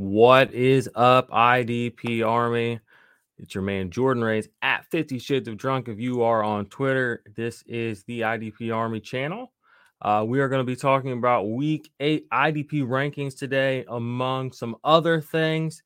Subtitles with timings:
[0.00, 2.80] What is up, IDP Army?
[3.36, 5.88] It's your man Jordan Rays at 50 Shades of Drunk.
[5.88, 9.52] If you are on Twitter, this is the IDP Army channel.
[10.00, 14.74] Uh, we are going to be talking about week eight IDP rankings today, among some
[14.84, 15.82] other things.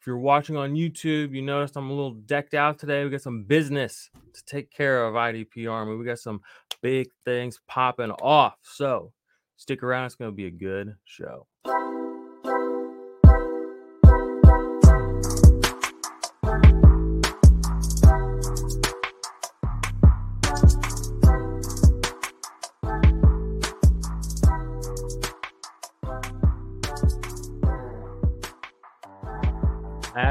[0.00, 3.04] If you're watching on YouTube, you noticed I'm a little decked out today.
[3.04, 5.94] We got some business to take care of, IDP Army.
[5.94, 6.40] We got some
[6.82, 8.56] big things popping off.
[8.62, 9.12] So
[9.56, 10.06] stick around.
[10.06, 11.46] It's going to be a good show.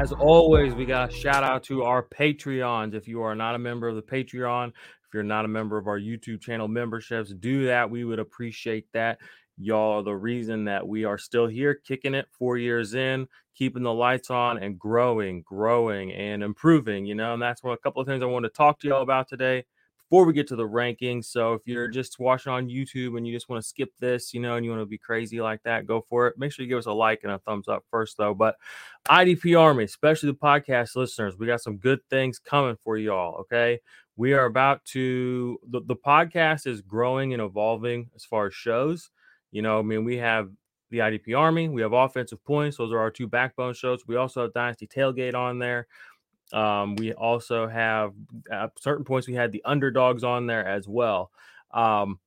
[0.02, 2.92] As always, we got a shout out to our Patreons.
[2.92, 5.86] If you are not a member of the Patreon, if you're not a member of
[5.86, 7.88] our YouTube channel memberships, do that.
[7.88, 9.20] We would appreciate that.
[9.56, 13.84] Y'all are the reason that we are still here, kicking it four years in, keeping
[13.84, 17.34] the lights on and growing, growing and improving, you know.
[17.34, 19.66] And that's what a couple of things I want to talk to y'all about today
[20.12, 21.24] before we get to the rankings.
[21.24, 24.40] So if you're just watching on YouTube and you just want to skip this, you
[24.40, 26.34] know, and you want to be crazy like that, go for it.
[26.36, 28.34] Make sure you give us a like and a thumbs up first, though.
[28.34, 28.56] But
[29.08, 33.36] IDP Army, especially the podcast listeners, we got some good things coming for y'all.
[33.40, 33.80] Okay.
[34.16, 39.08] We are about to, the, the podcast is growing and evolving as far as shows.
[39.50, 40.50] You know, I mean, we have
[40.90, 42.76] the IDP Army, we have offensive points.
[42.76, 44.06] Those are our two backbone shows.
[44.06, 45.86] We also have Dynasty Tailgate on there.
[46.52, 48.12] Um, we also have
[48.50, 51.30] at certain points we had the underdogs on there as well.
[51.72, 52.20] Um,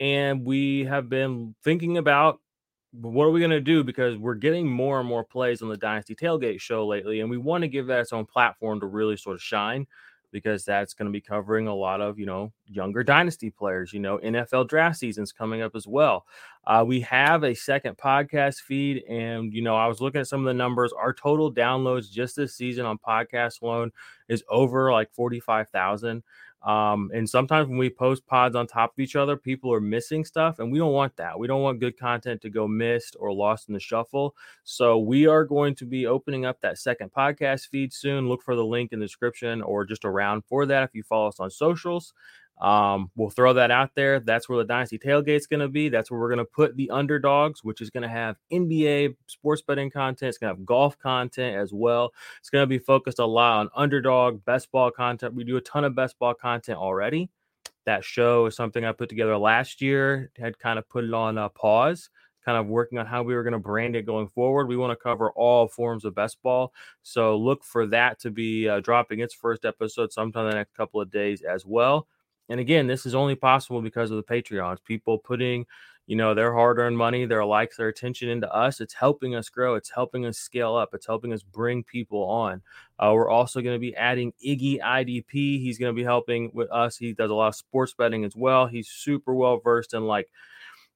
[0.00, 2.40] and we have been thinking about
[2.92, 5.76] what are we going to do because we're getting more and more plays on the
[5.76, 9.16] Dynasty Tailgate show lately, and we want to give that its own platform to really
[9.16, 9.86] sort of shine
[10.34, 14.00] because that's going to be covering a lot of you know younger dynasty players you
[14.00, 16.26] know nfl draft seasons coming up as well.
[16.66, 20.40] Uh, we have a second podcast feed and you know i was looking at some
[20.40, 20.92] of the numbers.
[20.92, 23.92] Our total downloads just this season on podcast alone
[24.28, 26.22] is over like 45000
[26.64, 30.24] um, and sometimes when we post pods on top of each other, people are missing
[30.24, 31.38] stuff, and we don't want that.
[31.38, 34.34] We don't want good content to go missed or lost in the shuffle.
[34.64, 38.28] So we are going to be opening up that second podcast feed soon.
[38.28, 41.28] Look for the link in the description or just around for that if you follow
[41.28, 42.14] us on socials.
[42.60, 44.20] Um, we'll throw that out there.
[44.20, 45.88] That's where the Dynasty Tailgate's going to be.
[45.88, 49.62] That's where we're going to put the underdogs, which is going to have NBA sports
[49.62, 50.28] betting content.
[50.28, 52.12] It's going to have golf content as well.
[52.38, 55.34] It's going to be focused a lot on underdog, best ball content.
[55.34, 57.28] We do a ton of best ball content already.
[57.86, 61.36] That show is something I put together last year, had kind of put it on
[61.36, 62.08] a pause
[62.44, 64.68] kind of working on how we were going to brand it going forward.
[64.68, 66.72] We want to cover all forms of best ball.
[67.02, 70.74] So look for that to be uh, dropping its first episode sometime in the next
[70.74, 72.06] couple of days as well.
[72.48, 75.66] And again, this is only possible because of the Patreons, people putting,
[76.06, 78.80] you know, their hard earned money, their likes, their attention into us.
[78.80, 79.74] It's helping us grow.
[79.74, 80.90] It's helping us scale up.
[80.92, 82.60] It's helping us bring people on.
[82.98, 85.60] Uh, we're also going to be adding Iggy IDP.
[85.60, 86.96] He's going to be helping with us.
[86.96, 88.66] He does a lot of sports betting as well.
[88.66, 90.28] He's super well versed in like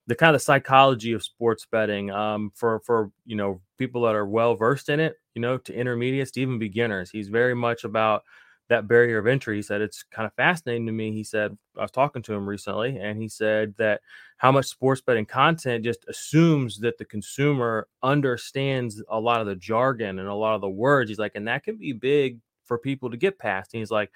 [0.06, 4.26] the kind of psychology of sports betting um, for for you know people that are
[4.26, 5.16] well versed in it.
[5.34, 7.10] You know, to intermediates, to even beginners.
[7.10, 8.24] He's very much about
[8.68, 9.56] that barrier of entry.
[9.56, 11.12] He said it's kind of fascinating to me.
[11.12, 14.00] He said I was talking to him recently, and he said that
[14.36, 19.56] how much sports betting content just assumes that the consumer understands a lot of the
[19.56, 21.10] jargon and a lot of the words.
[21.10, 23.72] He's like, and that can be big for people to get past.
[23.74, 24.10] And he's like,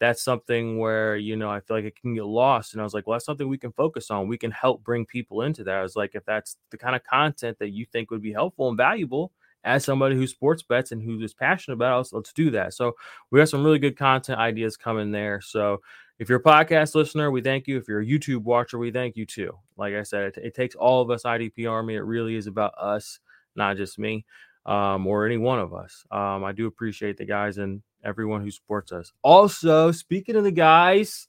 [0.00, 2.72] that's something where you know I feel like it can get lost.
[2.72, 4.28] And I was like, well, that's something we can focus on.
[4.28, 5.74] We can help bring people into that.
[5.74, 8.68] I was like, if that's the kind of content that you think would be helpful
[8.68, 9.32] and valuable
[9.64, 12.74] as somebody who sports bets and who is passionate about let's, let's do that.
[12.74, 12.94] So
[13.30, 15.40] we have some really good content ideas coming there.
[15.40, 15.80] So
[16.18, 17.76] if you're a podcast listener, we thank you.
[17.76, 19.52] If you're a YouTube watcher, we thank you too.
[19.76, 21.94] Like I said, it, it takes all of us IDP Army.
[21.94, 23.20] It really is about us,
[23.54, 24.24] not just me
[24.66, 26.04] um, or any one of us.
[26.10, 29.12] Um, I do appreciate the guys and everyone who supports us.
[29.22, 31.28] Also, speaking of the guys,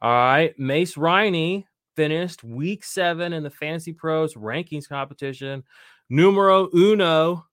[0.00, 5.62] all right, Mace Riney finished week seven in the Fantasy Pros rankings competition.
[6.10, 7.46] Numero uno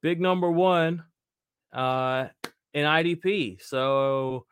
[0.00, 1.04] big number one
[1.72, 2.26] uh,
[2.74, 3.62] in IDP.
[3.62, 4.46] So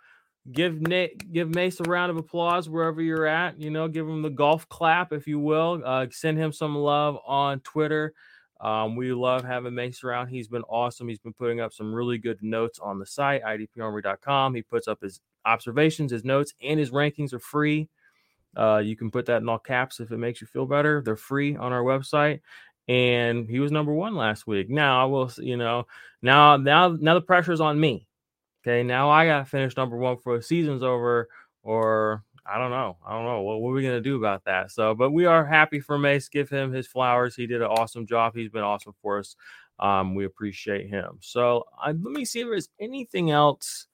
[0.50, 3.60] give Nate, give Mace a round of applause wherever you're at.
[3.60, 5.82] You know, give him the golf clap, if you will.
[5.84, 8.14] Uh, send him some love on Twitter.
[8.60, 10.28] Um, we love having Mace around.
[10.28, 11.08] He's been awesome.
[11.08, 14.54] He's been putting up some really good notes on the site, idparmy.com.
[14.54, 17.88] He puts up his observations, his notes, and his rankings are free.
[18.56, 21.00] Uh, you can put that in all caps if it makes you feel better.
[21.04, 22.40] They're free on our website.
[22.88, 24.70] And he was number one last week.
[24.70, 25.86] Now I will, you know,
[26.22, 28.06] now now now the pressure's on me.
[28.62, 31.28] Okay, now I gotta finish number one for season's over,
[31.62, 32.96] or I don't know.
[33.06, 33.42] I don't know.
[33.42, 34.70] What, what are we to do about that?
[34.70, 36.28] So, but we are happy for Mace.
[36.28, 37.36] Give him his flowers.
[37.36, 38.34] He did an awesome job.
[38.34, 39.36] He's been awesome for us.
[39.78, 41.18] Um, we appreciate him.
[41.20, 43.86] So, uh, let me see if there's anything else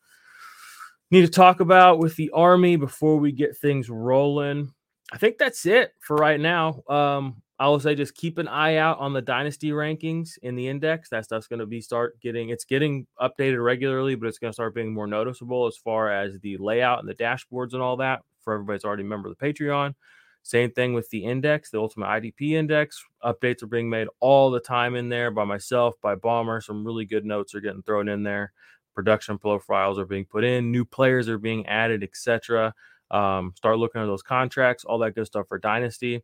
[1.11, 4.73] need to talk about with the Army before we get things rolling.
[5.13, 6.83] I think that's it for right now.
[6.89, 10.67] Um, I will say just keep an eye out on the dynasty rankings in the
[10.67, 11.09] index.
[11.11, 14.55] That stuff's going to be start getting it's getting updated regularly, but it's going to
[14.55, 18.23] start being more noticeable as far as the layout and the dashboards and all that
[18.43, 19.95] for everybody that's already a member of the Patreon.
[20.43, 23.03] Same thing with the index, the Ultimate IDP Index.
[23.25, 26.61] Updates are being made all the time in there by myself, by Bomber.
[26.61, 28.53] Some really good notes are getting thrown in there.
[28.95, 32.75] Production profiles are being put in, new players are being added, etc.
[33.11, 36.23] Um, start looking at those contracts, all that good stuff for Dynasty.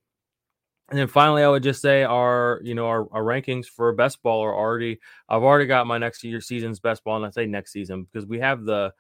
[0.90, 4.20] And then finally, I would just say our, you know, our, our, rankings for best
[4.24, 4.98] ball are already.
[5.28, 8.26] I've already got my next year season's best ball, and I say next season because
[8.26, 8.92] we have the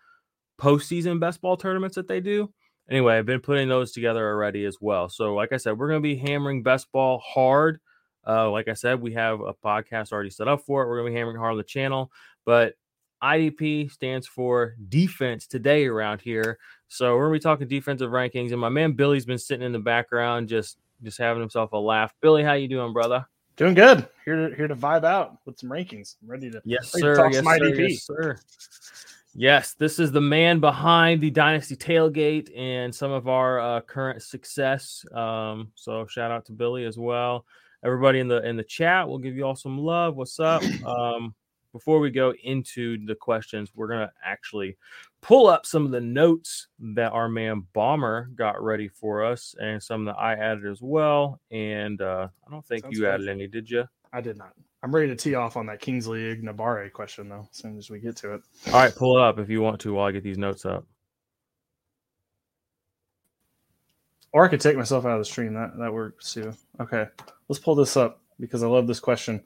[0.60, 2.52] postseason best ball tournaments that they do
[2.90, 5.08] anyway, I've been putting those together already as well.
[5.08, 7.80] So, like I said, we're going to be hammering best ball hard.
[8.26, 10.88] Uh, like I said, we have a podcast already set up for it.
[10.88, 12.10] We're going to be hammering hard on the channel,
[12.44, 12.74] but
[13.22, 16.58] IDP stands for defense today around here.
[16.88, 19.72] So we're going to be talking defensive rankings, and my man Billy's been sitting in
[19.72, 22.14] the background, just just having himself a laugh.
[22.20, 23.26] Billy, how you doing, brother?
[23.56, 24.08] Doing good.
[24.24, 26.16] Here to here to vibe out with some rankings.
[26.22, 27.28] I'm ready to yes, ready sir.
[27.28, 27.74] To yes, sir.
[27.74, 28.38] Yes, sir.
[29.34, 34.22] Yes, this is the man behind the Dynasty Tailgate and some of our uh, current
[34.22, 35.04] success.
[35.14, 37.44] Um, so shout out to Billy as well.
[37.84, 40.16] Everybody in the in the chat, we'll give you all some love.
[40.16, 40.62] What's up?
[40.86, 41.34] Um,
[41.72, 44.76] before we go into the questions, we're gonna actually
[45.20, 49.82] pull up some of the notes that our man Bomber got ready for us, and
[49.82, 51.40] some that I added as well.
[51.50, 53.84] And uh, I don't think Sounds you added any, did you?
[54.12, 54.52] I did not.
[54.82, 58.00] I'm ready to tee off on that Kingsley Enagbare question though, as soon as we
[58.00, 58.42] get to it.
[58.68, 60.86] All right, pull it up if you want to while I get these notes up.
[64.32, 65.54] Or I could take myself out of the stream.
[65.54, 66.52] That that works too.
[66.80, 67.06] Okay,
[67.48, 69.42] let's pull this up because I love this question.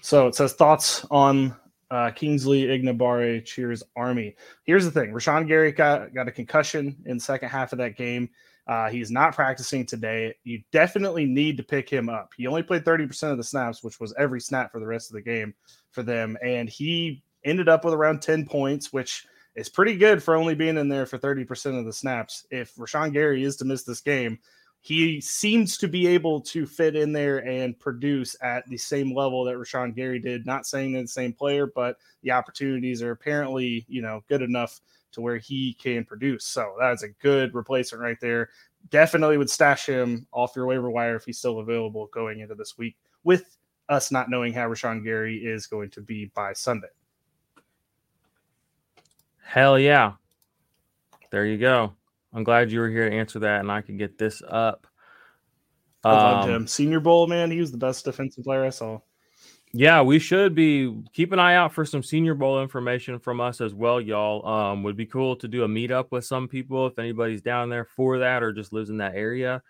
[0.00, 1.54] So it says thoughts on
[1.90, 4.36] uh, Kingsley Enagbare cheers Army.
[4.64, 8.30] Here's the thing: Rashan Gary got got a concussion in second half of that game.
[8.68, 10.34] Uh, he's not practicing today.
[10.44, 12.32] You definitely need to pick him up.
[12.36, 15.14] He only played 30% of the snaps, which was every snap for the rest of
[15.14, 15.54] the game
[15.90, 16.36] for them.
[16.44, 20.76] And he ended up with around 10 points, which is pretty good for only being
[20.76, 22.46] in there for 30% of the snaps.
[22.50, 24.38] If Rashan Gary is to miss this game,
[24.80, 29.44] he seems to be able to fit in there and produce at the same level
[29.44, 30.46] that Rashan Gary did.
[30.46, 34.80] Not saying they're the same player, but the opportunities are apparently, you know, good enough
[35.12, 36.44] to where he can produce.
[36.44, 38.50] So that's a good replacement right there.
[38.90, 42.78] Definitely would stash him off your waiver wire if he's still available going into this
[42.78, 43.56] week, with
[43.88, 46.88] us not knowing how Rashan Gary is going to be by Sunday.
[49.42, 50.12] Hell yeah.
[51.30, 51.94] There you go.
[52.32, 54.86] I'm glad you were here to answer that and I could get this up.
[56.04, 56.66] I loved um, him.
[56.66, 57.50] Senior Bowl, man.
[57.50, 59.00] He was the best defensive player I saw
[59.72, 63.60] yeah, we should be keep an eye out for some Senior Bowl information from us
[63.60, 64.46] as well, y'all.
[64.46, 67.84] Um, would be cool to do a meetup with some people if anybody's down there
[67.84, 69.62] for that or just lives in that area.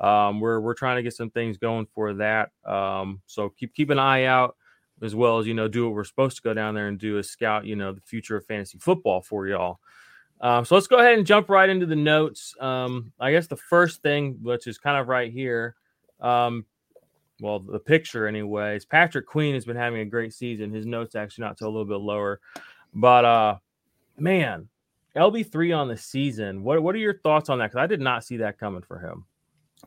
[0.00, 2.50] Um, we're we're trying to get some things going for that.
[2.64, 4.56] Um, so keep keep an eye out
[5.02, 7.18] as well as you know do what we're supposed to go down there and do
[7.18, 9.78] is scout you know the future of fantasy football for y'all.
[10.44, 12.54] Um, so let's go ahead and jump right into the notes.
[12.60, 15.74] Um, I guess the first thing, which is kind of right here,
[16.20, 16.66] um,
[17.40, 18.84] well, the picture anyways.
[18.84, 20.70] Patrick Queen has been having a great season.
[20.70, 22.40] His notes actually not to a little bit lower,
[22.92, 23.56] but uh,
[24.18, 24.68] man,
[25.16, 26.62] LB three on the season.
[26.62, 27.70] What what are your thoughts on that?
[27.70, 29.24] Because I did not see that coming for him.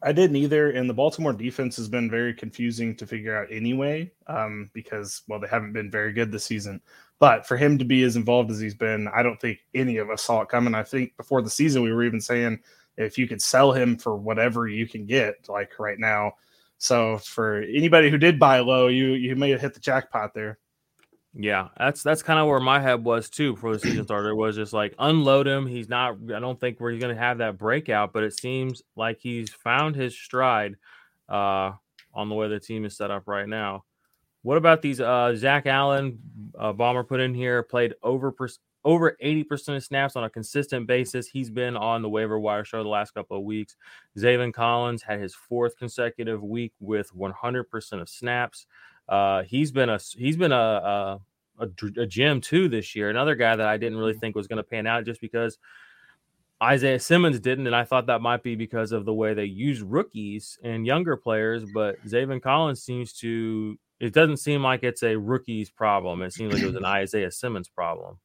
[0.02, 4.12] I didn't either, and the Baltimore defense has been very confusing to figure out anyway,
[4.26, 6.82] um, because well, they haven't been very good this season.
[7.20, 10.10] But for him to be as involved as he's been, I don't think any of
[10.10, 10.76] us saw it coming.
[10.76, 12.60] I think before the season, we were even saying
[12.96, 16.34] if you could sell him for whatever you can get, like right now,
[16.78, 20.60] so for anybody who did buy low, you you may have hit the jackpot there.
[21.34, 24.36] Yeah, that's that's kind of where my head was too before the season started.
[24.36, 25.68] Was just like unload him.
[25.68, 26.18] He's not.
[26.34, 29.96] I don't think we're going to have that breakout, but it seems like he's found
[29.96, 30.76] his stride
[31.30, 31.72] uh,
[32.14, 33.84] on the way the team is set up right now.
[34.44, 35.02] What about these?
[35.02, 36.20] Uh, Zach Allen,
[36.58, 38.48] uh, bomber put in here, played over per-
[38.86, 41.28] over 80% of snaps on a consistent basis.
[41.28, 43.76] He's been on the waiver wire show the last couple of weeks.
[44.18, 48.66] Zaven Collins had his fourth consecutive week with 100% of snaps.
[49.10, 51.20] Uh, he's been a he's been a, a
[51.60, 51.68] a,
[51.98, 53.10] a gem too this year.
[53.10, 54.20] Another guy that I didn't really mm-hmm.
[54.20, 55.58] think was going to pan out just because
[56.62, 59.82] Isaiah Simmons didn't, and I thought that might be because of the way they use
[59.82, 61.64] rookies and younger players.
[61.74, 63.78] But Zaven Collins seems to.
[64.00, 66.22] It doesn't seem like it's a rookie's problem.
[66.22, 68.20] It seems like it was an Isaiah Simmons problem.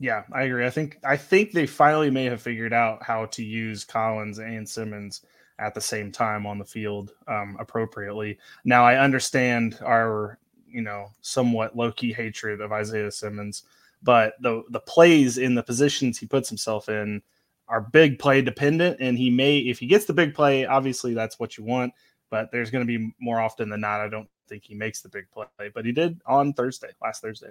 [0.00, 0.66] Yeah, I agree.
[0.66, 4.68] I think I think they finally may have figured out how to use Collins and
[4.68, 5.22] Simmons
[5.58, 8.38] at the same time on the field um, appropriately.
[8.64, 13.62] Now I understand our you know somewhat low key hatred of Isaiah Simmons,
[14.02, 17.22] but the the plays in the positions he puts himself in
[17.68, 21.38] are big play dependent, and he may if he gets the big play, obviously that's
[21.38, 21.92] what you want.
[22.30, 24.00] But there's going to be more often than not.
[24.00, 27.50] I don't think he makes the big play, but he did on Thursday, last Thursday.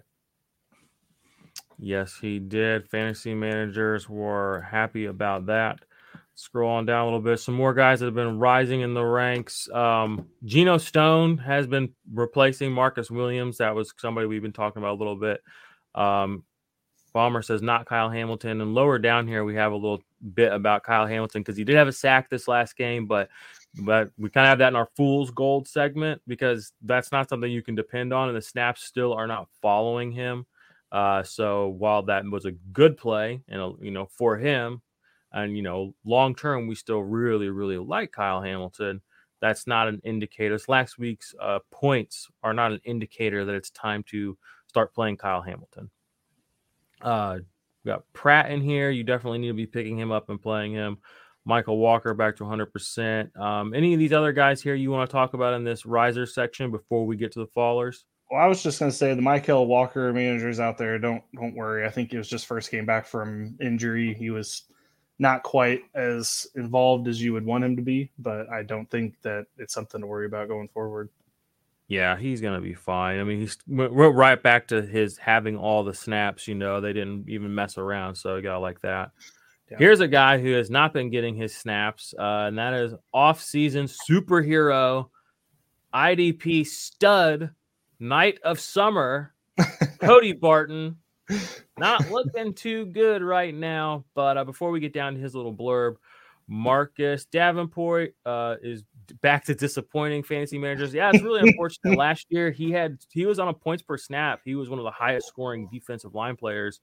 [1.80, 2.90] Yes, he did.
[2.90, 5.80] Fantasy managers were happy about that.
[6.36, 7.40] Scroll on down a little bit.
[7.40, 9.70] Some more guys that have been rising in the ranks.
[9.70, 13.58] Um, Geno Stone has been replacing Marcus Williams.
[13.58, 15.42] That was somebody we've been talking about a little bit.
[15.94, 16.44] Um,
[17.14, 18.62] Bomber says not Kyle Hamilton.
[18.62, 20.02] And lower down here, we have a little
[20.34, 23.30] bit about Kyle Hamilton because he did have a sack this last game, but
[23.76, 27.52] but we kind of have that in our fool's gold segment because that's not something
[27.52, 30.46] you can depend on, and the snaps still are not following him.
[30.92, 34.82] Uh, so while that was a good play and you know for him,
[35.32, 39.02] and you know long term we still really really like Kyle Hamilton.
[39.42, 40.56] That's not an indicator.
[40.56, 44.38] This last week's uh, points are not an indicator that it's time to
[44.68, 45.90] start playing Kyle Hamilton.
[47.02, 47.40] Uh,
[47.84, 48.90] we got Pratt in here.
[48.90, 51.00] You definitely need to be picking him up and playing him.
[51.48, 53.38] Mykal Walker back to 100%.
[53.38, 56.26] Um, any of these other guys here you want to talk about in this riser
[56.26, 58.04] section before we get to the fallers?
[58.32, 61.56] Well, I was just going to say the Mykal Walker managers out there don't don't
[61.56, 61.86] worry.
[61.86, 64.14] I think he was just first came back from injury.
[64.14, 64.64] He was
[65.20, 69.16] not quite as involved as you would want him to be, but I don't think
[69.22, 71.10] that it's something to worry about going forward.
[71.88, 73.20] Yeah, he's gonna be fine.
[73.20, 76.48] I mean, he's went right back to his having all the snaps.
[76.48, 79.12] You know, they didn't even mess around, so you got like that.
[79.72, 79.78] Yeah.
[79.78, 83.88] Here's a guy who has not been getting his snaps, uh, and that is off-season
[83.88, 85.10] superhero,
[85.94, 87.52] IDP stud,
[88.00, 89.34] Knight of Summer,
[90.00, 90.98] Cody Barton.
[91.78, 94.06] Not looking too good right now.
[94.14, 95.96] But uh, before we get down to his little blurb,
[96.48, 98.84] Marcus Davenport uh, is
[99.22, 100.94] back to disappointing fantasy managers.
[100.94, 101.98] Yeah, it's really unfortunate.
[101.98, 104.42] Last year he had he was on a points per snap.
[104.44, 106.82] He was one of the highest scoring defensive line players,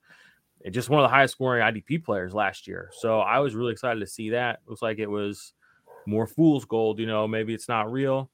[0.70, 2.90] just one of the highest scoring IDP players last year.
[2.98, 4.60] So I was really excited to see that.
[4.66, 5.54] Looks like it was
[6.06, 6.98] more fool's gold.
[6.98, 8.30] You know, maybe it's not real.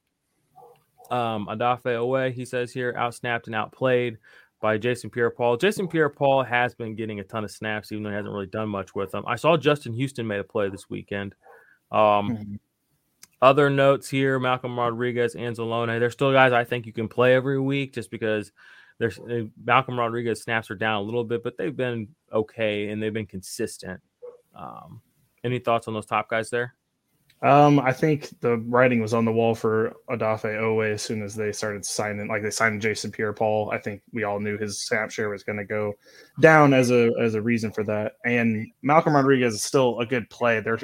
[1.09, 4.17] Um, Odafe Oweh, he says here, outsnapped and outplayed
[4.59, 5.57] by Jason Pierre-Paul.
[5.57, 8.67] Jason Pierre-Paul has been getting a ton of snaps, even though he hasn't really done
[8.67, 9.23] much with them.
[9.27, 11.35] I saw Justin Houston made a play this weekend.
[11.91, 12.55] Um, mm-hmm.
[13.41, 15.99] Other notes here: Malcolm Rodriguez, Anzalone.
[15.99, 18.51] They're still guys I think you can play every week, just because
[18.99, 23.01] there's uh, Malcolm Rodriguez snaps are down a little bit, but they've been okay and
[23.01, 24.01] they've been consistent.
[24.55, 25.01] Um,
[25.43, 26.73] any thoughts on those top guys there?
[27.43, 31.35] Um, I think the writing was on the wall for Odafe Oweh as soon as
[31.35, 33.69] they started signing, like they signed Jason Pierre-Paul.
[33.71, 35.93] I think we all knew his snap share was going to go
[36.39, 38.13] down as a as a reason for that.
[38.25, 40.61] And Malcolm Rodriguez is still a good play.
[40.61, 40.79] There,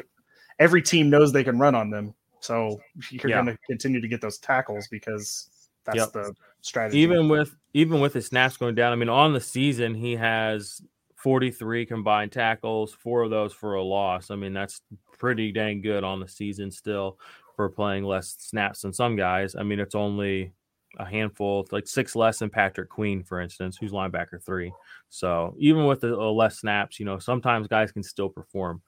[0.59, 2.79] every team knows they can run on them, so
[3.09, 3.43] you're yeah.
[3.43, 5.49] going to continue to get those tackles because
[5.85, 6.11] that's yep.
[6.13, 6.99] the strategy.
[6.99, 10.81] Even with even with his snaps going down, I mean, on the season he has
[11.17, 14.29] 43 combined tackles, four of those for a loss.
[14.29, 14.81] I mean, that's
[15.17, 17.17] pretty dang good on the season still
[17.55, 19.55] for playing less snaps than some guys.
[19.55, 20.51] I mean, it's only
[20.99, 24.73] a handful, like six less than Patrick Queen, for instance, who's linebacker three.
[25.09, 28.81] So even with the uh, less snaps, you know, sometimes guys can still perform.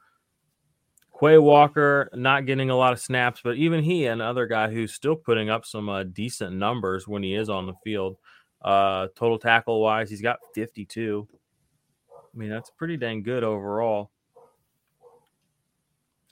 [1.20, 5.16] Quay Walker not getting a lot of snaps, but even he, another guy who's still
[5.16, 8.18] putting up some uh, decent numbers when he is on the field.
[8.62, 11.28] Uh, total tackle wise, he's got 52.
[12.12, 14.12] I mean, that's pretty dang good overall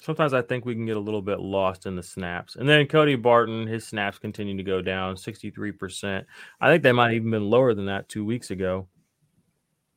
[0.04, 2.58] sometimes I think we can get a little bit lost in the snaps.
[2.58, 6.26] And then Cody Barton, his snaps continue to go down 63%.
[6.60, 8.88] I think they might even been lower than that two weeks ago.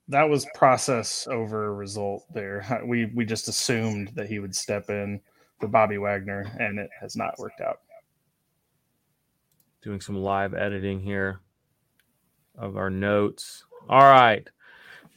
[0.09, 2.83] That was process over result there.
[2.87, 5.21] We we just assumed that he would step in
[5.59, 7.81] for Bobby Wagner, and it has not worked out.
[9.83, 11.41] Doing some live editing here
[12.57, 13.65] of our notes.
[13.89, 14.49] All right.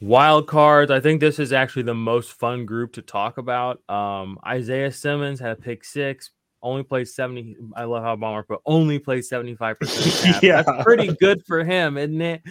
[0.01, 0.91] Wild cards.
[0.91, 3.81] I think this is actually the most fun group to talk about.
[3.89, 6.31] Um, Isaiah Simmons had a pick six,
[6.61, 7.55] only plays 70.
[7.75, 10.41] I love how Bomber but only plays 75%.
[10.41, 10.61] yeah.
[10.61, 12.41] That's pretty good for him, isn't it?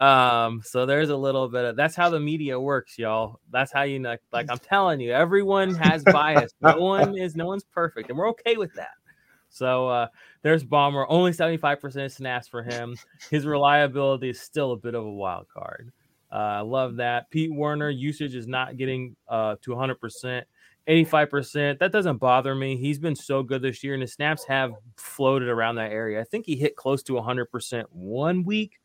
[0.00, 3.40] Um, so there's a little bit of that's how the media works, y'all.
[3.50, 6.52] That's how you know, like I'm telling you, everyone has bias.
[6.60, 8.90] no one is no one's perfect, and we're okay with that.
[9.50, 10.06] So uh,
[10.42, 11.06] there's Bomber.
[11.08, 12.96] Only 75% snaps for him.
[13.30, 15.92] His reliability is still a bit of a wild card.
[16.30, 17.30] Uh, I love that.
[17.30, 20.42] Pete Werner usage is not getting uh, to 100%.
[20.88, 21.78] 85%.
[21.78, 22.76] That doesn't bother me.
[22.76, 26.20] He's been so good this year, and his snaps have floated around that area.
[26.20, 28.80] I think he hit close to 100% one week,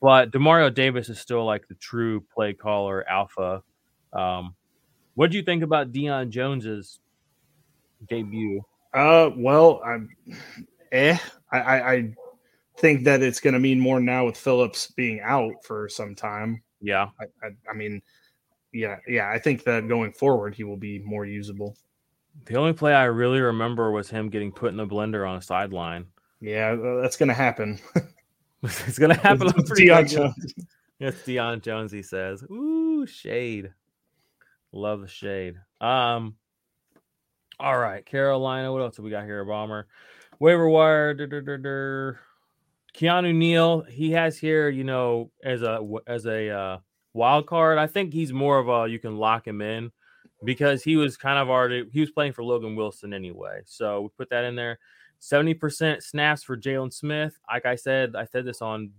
[0.00, 3.62] but Demario Davis is still like the true play caller alpha.
[4.12, 4.54] Um,
[5.14, 7.00] what do you think about Deion Jones's
[8.08, 8.62] debut?
[8.92, 10.08] Uh, well, I'm
[10.92, 11.18] eh.
[11.50, 12.14] I, I, I
[12.78, 16.62] think that it's going to mean more now with Phillips being out for some time.
[16.80, 18.02] Yeah, I, I, I mean,
[18.74, 19.30] yeah, yeah.
[19.30, 21.76] I think that going forward, he will be more usable.
[22.46, 25.42] The only play I really remember was him getting put in the blender on a
[25.42, 26.06] sideline.
[26.40, 27.78] Yeah, that's going to happen.
[28.62, 29.46] it's going to happen.
[29.56, 30.54] It's Deion Jones.
[31.00, 31.90] It's Deion Jones.
[31.90, 33.72] He says, "Ooh, shade.
[34.72, 36.36] Love the shade." Um.
[37.58, 38.72] All right, Carolina.
[38.72, 39.44] What else have we got here?
[39.44, 39.88] Bomber,
[40.38, 41.12] waiver wire.
[41.12, 42.20] dur, dur, dur.
[42.96, 43.82] Keanu Neal.
[43.82, 46.78] He has here, you know, as a as a uh,
[47.14, 47.78] wild card.
[47.78, 49.90] I think he's more of a you can lock him in
[50.44, 53.62] because he was kind of already he was playing for Logan Wilson anyway.
[53.64, 54.78] So we put that in there.
[55.20, 57.38] 70% snaps for Jaylon Smith.
[57.50, 58.90] Like I said, I said this on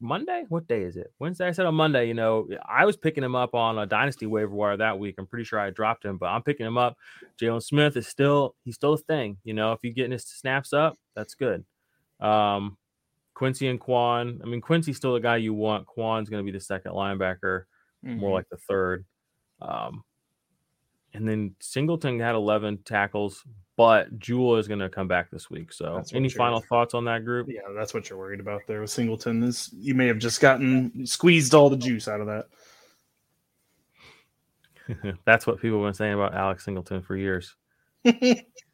[0.00, 0.44] Monday.
[0.48, 1.12] What day is it?
[1.18, 1.48] Wednesday.
[1.48, 4.54] I said on Monday, you know, I was picking him up on a dynasty waiver
[4.54, 5.16] wire that week.
[5.18, 6.96] I'm pretty sure I dropped him, but I'm picking him up.
[7.40, 9.38] Jaylon Smith is still he's still a thing.
[9.42, 11.64] You know, if you're getting his snaps up, that's good.
[12.20, 12.76] Um,
[13.36, 14.40] Quincy and Quan.
[14.42, 15.86] I mean, Quincy's still the guy you want.
[15.86, 17.64] Quan's going to be the second linebacker,
[18.02, 18.18] mm-hmm.
[18.18, 19.04] more like the third.
[19.60, 20.04] Um,
[21.12, 23.44] and then Singleton had 11 tackles,
[23.76, 25.70] but Jewell is going to come back this week.
[25.70, 27.48] So, any final thoughts on that group?
[27.50, 29.42] Yeah, that's what you're worried about there with Singleton.
[29.42, 32.26] Is you may have just gotten squeezed all the juice out of
[34.88, 35.18] that.
[35.26, 37.54] that's what people have been saying about Alex Singleton for years.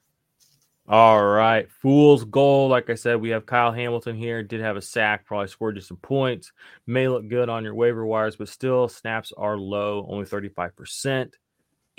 [0.89, 1.71] All right.
[1.71, 2.69] Fool's goal.
[2.69, 4.43] Like I said, we have Kyle Hamilton here.
[4.43, 6.53] Did have a sack, probably scored you some points.
[6.87, 11.33] May look good on your waiver wires, but still, snaps are low, only 35%.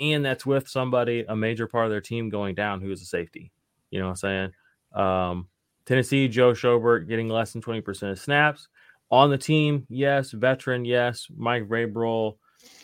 [0.00, 3.06] And that's with somebody, a major part of their team going down who is a
[3.06, 3.52] safety.
[3.90, 4.52] You know what I'm saying?
[4.94, 5.48] Um,
[5.86, 8.68] Tennessee, Joe Schobert getting less than 20% of snaps.
[9.10, 10.30] On the team, yes.
[10.30, 11.26] Veteran, yes.
[11.34, 12.36] Mike Vrabel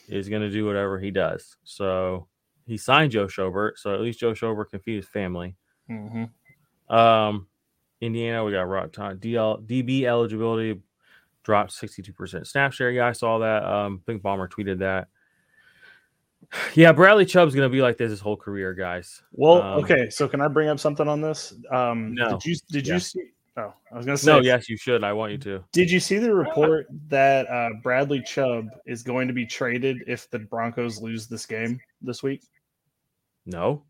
[0.09, 1.57] is going to do whatever he does.
[1.65, 2.29] So
[2.67, 3.73] he signed Joe Schobert.
[3.77, 5.57] So at least Joe Schobert can feed his family.
[5.91, 6.95] Mm-hmm.
[6.95, 7.47] Um,
[8.01, 9.19] Indiana, we got rock time.
[9.19, 10.81] DL DB eligibility
[11.43, 12.91] dropped 62% snap share.
[12.91, 13.65] Yeah, I saw that.
[13.65, 15.09] Um, I think Bomber tweeted that.
[16.75, 19.23] Yeah, Bradley Chubb's gonna be like this his whole career, guys.
[19.31, 21.55] Well, um, okay, so can I bring up something on this?
[21.71, 22.31] Um, no.
[22.31, 22.95] Did you did yeah.
[22.95, 23.23] you see?
[23.57, 24.33] Oh, I was gonna say.
[24.33, 25.05] No, yes, you should.
[25.05, 25.65] I want you to.
[25.71, 30.29] Did you see the report that uh, Bradley Chubb is going to be traded if
[30.31, 32.43] the Broncos lose this game this week?
[33.47, 33.85] No.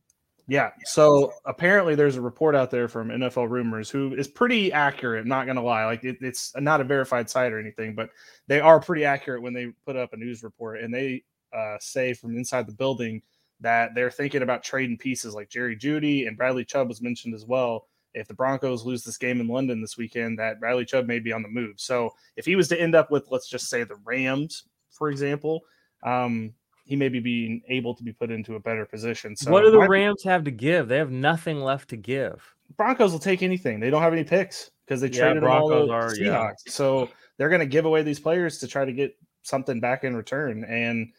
[0.47, 0.71] Yeah.
[0.85, 5.27] So apparently, there's a report out there from NFL Rumors who is pretty accurate.
[5.27, 8.11] Not gonna lie, like it, it's not a verified site or anything, but
[8.47, 11.23] they are pretty accurate when they put up a news report, and they
[11.53, 13.23] uh, say from inside the building
[13.61, 17.45] that they're thinking about trading pieces like Jerry Jeudy and Bradley Chubb was mentioned as
[17.45, 17.87] well.
[18.15, 21.33] If the Broncos lose this game in London this weekend, that Bradley Chubb may be
[21.33, 21.75] on the move.
[21.79, 25.61] So if he was to end up with, let's just say, the Rams, for example,
[26.03, 26.55] um,
[26.91, 29.37] he may be being able to be put into a better position.
[29.37, 30.89] So what do the Rams have to give?
[30.89, 32.43] They have nothing left to give.
[32.77, 33.79] Broncos will take anything.
[33.79, 36.19] They don't have any picks because they yeah, traded Broncos all are, Seahawks.
[36.67, 36.73] Yeah.
[36.73, 40.17] So they're going to give away these players to try to get something back in
[40.17, 41.13] return, and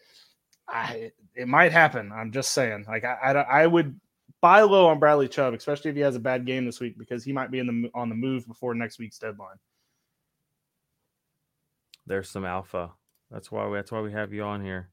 [0.68, 2.12] I, it might happen.
[2.14, 2.84] I'm just saying.
[2.86, 3.32] Like I, I,
[3.62, 3.98] I would
[4.42, 7.24] buy low on Bradley Chubb, especially if he has a bad game this week because
[7.24, 9.56] he might be in the on the move before next week's deadline.
[12.06, 12.90] There's some alpha.
[13.30, 14.90] That's why we, that's why we have you on here.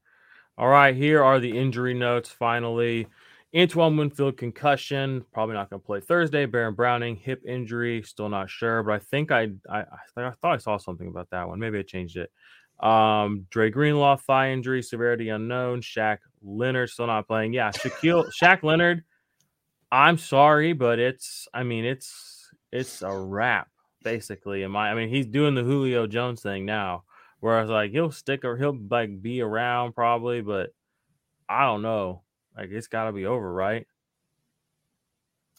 [0.60, 3.08] All right, here are the injury notes finally.
[3.56, 6.46] Antoine Winfield concussion, probably not going to play Thursday.
[6.46, 9.86] Baron Browning hip injury, still not sure, but I think I, I
[10.18, 11.60] I thought I saw something about that one.
[11.60, 12.30] Maybe I changed it.
[12.86, 15.80] Um, Dre Greenlaw thigh injury, severity unknown.
[15.80, 17.54] Shaq Leonard still not playing.
[17.54, 19.06] Yeah, Shaquille Shaq Leonard.
[19.94, 23.70] I'm sorry, but it's I mean it's it's a wrap
[24.04, 24.64] basically.
[24.64, 27.06] In my I mean he's doing the Julio Jones thing now.
[27.40, 30.74] Whereas like he'll stick or he'll like be around probably, but
[31.48, 32.24] I don't know.
[32.58, 33.88] Like it's got to be over, right?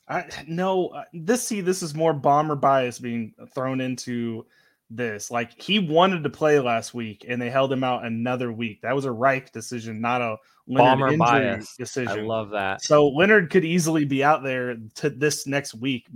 [0.09, 0.89] I no.
[0.89, 4.45] Uh, this see this is more bomber bias being thrown into
[4.91, 5.31] this.
[5.31, 8.83] Like he wanted to play last week, and they held him out another week.
[8.83, 10.37] That was a Reich decision, not a
[10.71, 12.21] Leonard Bomber bias decision.
[12.21, 12.83] I love that.
[12.83, 16.07] So Leonard could easily be out there to this next week.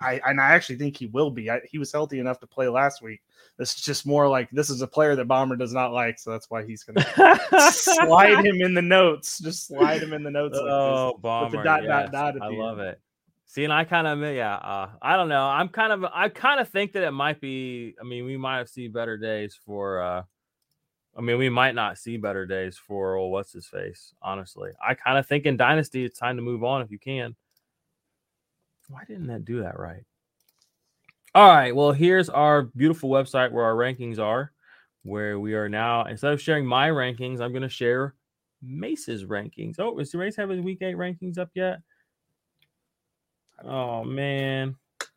[0.00, 1.50] I and I actually think he will be.
[1.50, 3.22] I, he was healthy enough to play last week.
[3.56, 6.30] This is just more like this is a player that Bomber does not like, so
[6.30, 9.38] that's why he's going to slide him in the notes.
[9.38, 10.58] Just slide him in the notes.
[10.58, 11.62] Like oh, Bomber!
[11.62, 13.00] Dot, yes, dot, dot I love it.
[13.46, 15.44] See, and I kind of, yeah, uh, I don't know.
[15.44, 17.94] I'm kind of, I kind of think that it might be.
[18.00, 20.02] I mean, we might have seen better days for.
[20.02, 20.22] uh
[21.16, 24.14] I mean, we might not see better days for well, what's his face.
[24.22, 27.36] Honestly, I kind of think in Dynasty it's time to move on if you can.
[28.88, 30.04] Why didn't that do that right?
[31.34, 31.74] All right.
[31.74, 34.52] Well, here's our beautiful website where our rankings are,
[35.02, 36.04] where we are now.
[36.04, 38.14] Instead of sharing my rankings, I'm going to share
[38.60, 39.76] Mace's rankings.
[39.78, 41.80] Oh, does Mace have his week eight rankings up yet?
[43.64, 44.76] Oh man,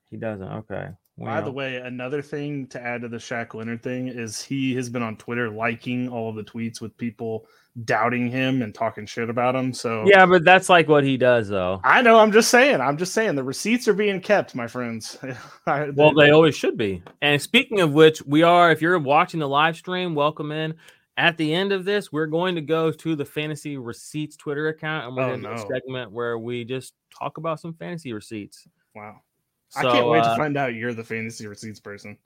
[0.10, 0.48] he doesn't.
[0.48, 0.90] Okay.
[1.18, 4.90] By the way, another thing to add to the Shaq Leonard thing is he has
[4.90, 7.48] been on Twitter liking all of the tweets with people
[7.86, 9.74] doubting him and talking shit about him.
[9.74, 11.80] So yeah, but that's like what he does, though.
[11.86, 12.20] I know.
[12.20, 12.82] I'm just saying.
[12.82, 15.18] I'm just saying the receipts are being kept, my friends.
[15.68, 17.02] well, they always should be.
[17.22, 18.72] And speaking of which, we are.
[18.72, 20.74] If you're watching the live stream, welcome in.
[21.18, 25.08] At the end of this, we're going to go to the fantasy receipts Twitter account,
[25.08, 25.56] and we're oh, going to no.
[25.56, 28.68] do a segment where we just talk about some fantasy receipts.
[28.94, 29.22] Wow.
[29.70, 32.18] So, I can't wait uh, to find out you're the fantasy receipts person.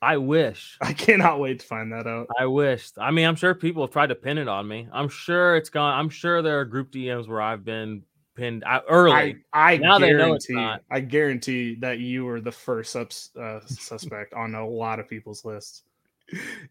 [0.00, 0.78] I wish.
[0.82, 2.28] I cannot wait to find that out.
[2.38, 2.90] I wish.
[2.98, 4.88] I mean, I'm sure people have tried to pin it on me.
[4.92, 5.98] I'm sure it's gone.
[5.98, 8.02] I'm sure there are group DMs where I've been
[8.36, 9.36] pinned early.
[9.52, 10.76] I, I now guarantee.
[10.90, 15.44] I guarantee that you were the first subs, uh, suspect on a lot of people's
[15.44, 15.82] lists.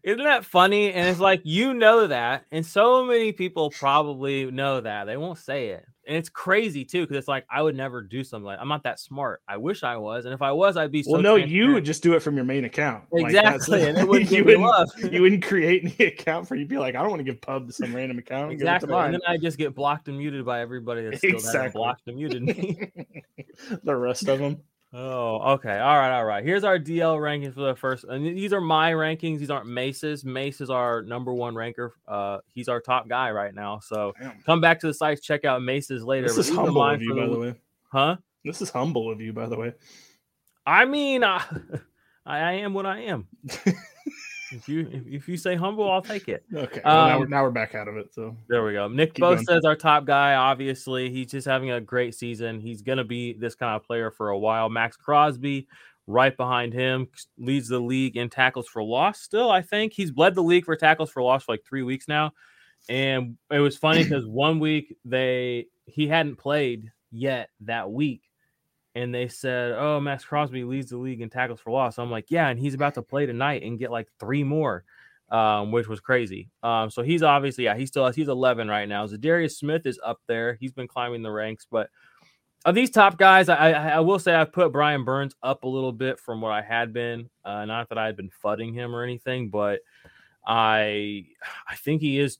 [0.02, 0.92] Isn't that funny?
[0.92, 5.04] And it's like you know that, and so many people probably know that.
[5.04, 8.24] They won't say it and it's crazy too because it's like I would never do
[8.24, 9.42] something like I'm not that smart.
[9.46, 11.02] I wish I was, and if I was, I'd be.
[11.02, 13.04] So well, no, you would just do it from your main account.
[13.12, 16.78] Exactly, like and it wouldn't you, wouldn't, you wouldn't create any account for You'd Be
[16.78, 18.52] like, I don't want to give pub to some random account.
[18.52, 21.78] Exactly, and then I just get blocked and muted by everybody that's still exactly.
[21.78, 22.90] blocked and muted me.
[23.84, 24.62] the rest of them.
[24.92, 25.78] Oh, okay.
[25.78, 26.42] All right, all right.
[26.42, 28.04] Here's our DL rankings for the first.
[28.04, 29.38] And these are my rankings.
[29.38, 30.24] These aren't Mace's.
[30.24, 31.94] Mace is our number one ranker.
[32.06, 33.80] Uh, he's our top guy right now.
[33.80, 34.40] So Damn.
[34.46, 36.28] come back to the site, check out Mace's later.
[36.28, 37.54] This is humble of you, by the way.
[37.92, 38.16] Huh?
[38.44, 39.74] This is humble of you, by the way.
[40.64, 41.42] I mean, I,
[42.26, 43.28] I am what I am.
[44.50, 46.44] if you if, you say humble, I'll take it.
[46.52, 46.80] Okay.
[46.84, 48.14] Well, um, now, we're, now we're back out of it.
[48.14, 48.88] So there we go.
[48.88, 50.34] Nick Bosa says our top guy.
[50.34, 52.60] Obviously, he's just having a great season.
[52.60, 54.68] He's gonna be this kind of player for a while.
[54.68, 55.68] Maxx Crosby,
[56.06, 57.08] right behind him,
[57.38, 59.20] leads the league in tackles for loss.
[59.20, 62.08] Still, I think he's led the league for tackles for loss for like three weeks
[62.08, 62.32] now.
[62.88, 68.22] And it was funny because one week they he hadn't played yet that week
[68.94, 72.10] and they said, "Oh, Maxx Crosby leads the league in tackles for loss." So I'm
[72.10, 74.84] like, "Yeah," and he's about to play tonight and get like three more,
[75.30, 76.50] um, which was crazy.
[76.62, 79.06] Um, so he's obviously, yeah, he still has, he's 11 right now.
[79.06, 80.56] Za'Darius Smith is up there.
[80.60, 81.90] He's been climbing the ranks, but
[82.64, 85.68] of these top guys, I, I, I will say I've put Brian Burns up a
[85.68, 87.30] little bit from what I had been.
[87.44, 89.80] Uh, not that I had been fudding him or anything, but
[90.46, 91.26] I
[91.66, 92.38] I think he is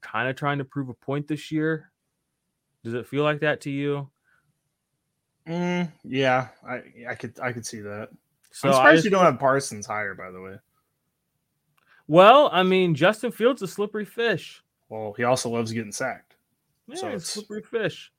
[0.00, 1.90] kind of trying to prove a point this year.
[2.84, 4.10] Does it feel like that to you?
[5.46, 8.10] Mm, yeah, I I could I could see that.
[8.52, 10.56] So I'm surprised just, you don't have Parsons higher, by the way.
[12.06, 14.62] Well, I mean, Justin Fields a slippery fish.
[14.88, 16.34] Well, he also loves getting sacked.
[16.88, 18.12] Yeah, so it's slippery fish.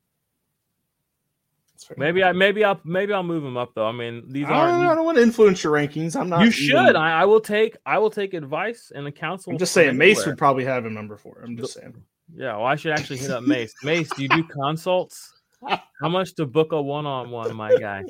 [1.98, 3.88] Maybe I maybe I'll maybe I'll move him up though.
[3.88, 4.88] I mean, these aren't.
[4.88, 6.16] I don't want to influence your rankings.
[6.16, 6.46] I'm not.
[6.46, 6.96] You should.
[6.96, 9.52] I, I, will take I will take advice and the council.
[9.52, 10.08] I'm just saying, anywhere.
[10.08, 11.42] Mace would probably have him number four.
[11.44, 11.96] I'm just saying.
[12.34, 13.74] Yeah, well, I should actually hit up Mace.
[13.84, 15.41] Mace, do you do consults?
[15.68, 18.06] How much to book a one on one, my guy?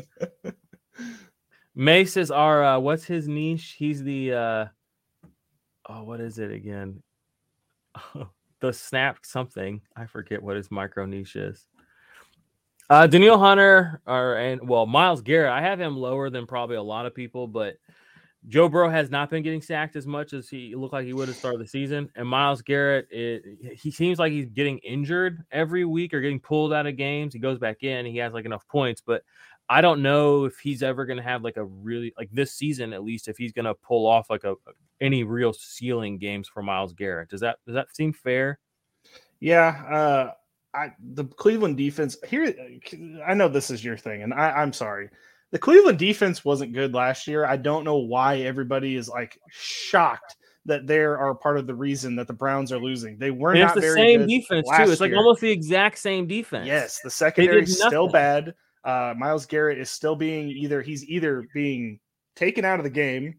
[1.75, 3.75] Mace is our uh, what's his niche?
[3.77, 4.65] He's the uh
[5.87, 7.01] oh, what is it again?
[8.59, 9.81] the snap something.
[9.95, 11.65] I forget what his micro niche is.
[12.89, 15.51] Uh Danielle Hunter or and well, Myles Garrett.
[15.51, 17.75] I have him lower than probably a lot of people, but
[18.47, 21.27] Joe Burrow has not been getting sacked as much as he looked like he would
[21.27, 22.09] have started the season.
[22.15, 23.43] And Myles Garrett, it,
[23.77, 27.33] he seems like he's getting injured every week or getting pulled out of games.
[27.33, 29.23] He goes back in, he has like enough points, but
[29.69, 32.93] I don't know if he's ever going to have like a really like this season
[32.93, 34.55] at least if he's going to pull off like a
[34.99, 37.29] any real ceiling games for Myles Garrett.
[37.29, 38.59] Does that does that seem fair?
[39.39, 40.31] Yeah, uh
[40.73, 42.53] I the Cleveland defense here
[43.25, 45.09] I know this is your thing and I I'm sorry
[45.51, 47.45] the Cleveland defense wasn't good last year.
[47.45, 52.15] I don't know why everybody is like shocked that they are part of the reason
[52.15, 53.17] that the Browns are losing.
[53.17, 54.91] They were not the same defense too.
[54.91, 56.67] It's like almost the exact same defense.
[56.67, 58.53] Yes, the secondary is still bad.
[58.83, 61.99] Uh, Myles Garrett is still being either he's either being
[62.35, 63.35] taken out of the game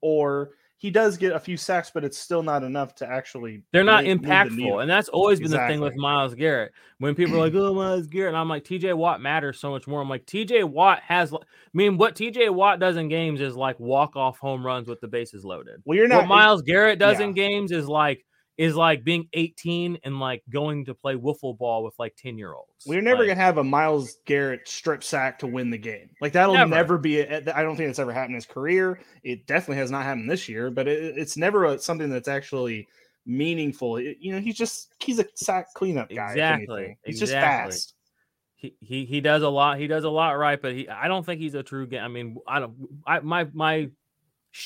[0.00, 0.50] or
[0.82, 3.62] he does get a few sacks, but it's still not enough to actually.
[3.70, 5.68] They're not impactful, the and that's always been exactly.
[5.68, 6.72] the thing with Myles Garrett.
[6.98, 9.86] When people are like, "Oh, Myles Garrett," and I'm like, "TJ Watt matters so much
[9.86, 11.36] more." I'm like, "TJ Watt has." I
[11.72, 15.06] mean, what TJ Watt does in games is like walk off home runs with the
[15.06, 15.80] bases loaded.
[15.84, 16.22] Well, you're not.
[16.22, 17.26] What Myles Garrett does yeah.
[17.26, 18.26] in games is like
[18.62, 22.52] is like being 18 and like going to play wiffle ball with like 10 year
[22.54, 22.68] olds.
[22.86, 26.10] We're never Like, gonna have a Myles Garrett strip sack to win the game.
[26.20, 26.70] Like that'll Never.
[26.70, 27.18] never, be.
[27.20, 29.00] A, I don't think it's ever happened in his career.
[29.24, 30.70] It definitely has not happened this year.
[30.70, 32.86] But it, it's never a, something that's actually
[33.26, 33.96] meaningful.
[33.96, 36.30] It- you know, he's just he's a sack cleanup guy.
[36.30, 36.96] Exactly.
[37.04, 37.94] He's just fast.
[38.54, 39.78] he, he he does a lot.
[39.78, 42.02] He does a lot right, but he I don't think he's a true game.
[42.04, 42.76] I mean, I don't.
[43.06, 43.90] I my my.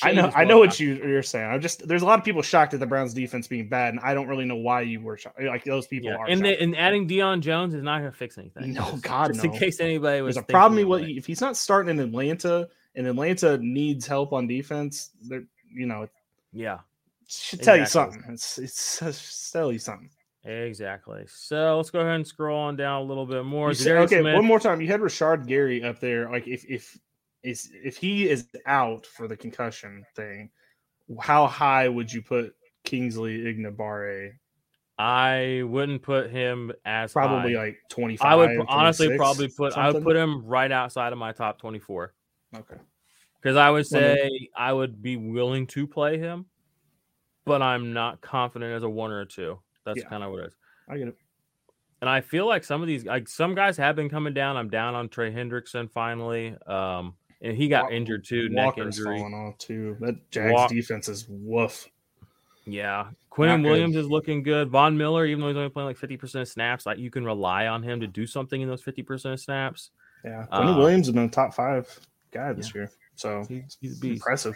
[0.03, 0.31] I know.
[0.35, 1.49] I know what you, you're saying.
[1.49, 3.99] I'm just there's a lot of people shocked at the Browns defense being bad, and
[4.03, 5.41] I don't really know why you were shocked.
[5.41, 6.27] Like those people Yeah, are.
[6.27, 8.73] and, the, and adding Deion Jones is not going to fix anything.
[8.73, 10.87] No, God, just in case anybody was There's a problem.
[10.89, 15.11] What if he's not starting in Atlanta, and Atlanta needs help on defense?
[15.21, 16.07] They're you know
[16.51, 16.79] Yeah,
[17.27, 18.23] should tell you something.
[18.29, 20.09] It's it's it's tell you something.
[20.43, 21.23] exactly.
[21.27, 23.73] So let's go ahead and scroll on down a little bit more.
[23.73, 24.81] Said- okay, Smith- one more time.
[24.81, 26.29] You had Rashan Gary up there.
[26.29, 26.97] Like if if
[27.49, 30.49] is if he is out for the concussion thing,
[31.21, 34.33] how high would you put Kingsley Enagbare?
[34.99, 37.65] I wouldn't put him as Probably high.
[37.65, 38.31] like twenty five.
[38.31, 42.13] I would honestly probably put I would put him right outside of my top 24
[42.55, 42.75] Okay.
[43.39, 46.47] because I would Well, then- say I would be willing to play him,
[47.45, 49.59] but I'm not confident as a one or a two.
[49.85, 50.09] That's Yeah.
[50.09, 50.55] kind of what it is.
[50.89, 51.17] I get it.
[52.01, 54.57] And I feel like some of these, like some guys have been coming down.
[54.57, 59.17] I'm down on Trey Hendrickson finally, um, and he got injured too, neck Walker's injury.
[59.19, 59.97] falling off too.
[59.99, 61.87] That Jags Wa- defense is woof.
[62.65, 63.63] Yeah, Quinn.
[63.63, 64.69] Williams is looking good.
[64.69, 67.67] Von Miller, even though he's only playing like 50% of snaps, like you can rely
[67.67, 69.91] on him to do something in those 50% of snaps.
[70.25, 70.45] Yeah.
[70.47, 71.87] Quinn Uh, Williams has been a top five
[72.31, 72.91] guy this year.
[73.15, 74.55] So He's, he's impressive.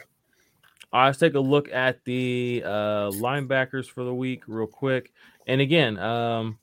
[0.91, 5.13] All right, let's take a look at the uh, linebackers for the week real quick.
[5.47, 6.57] And again, um,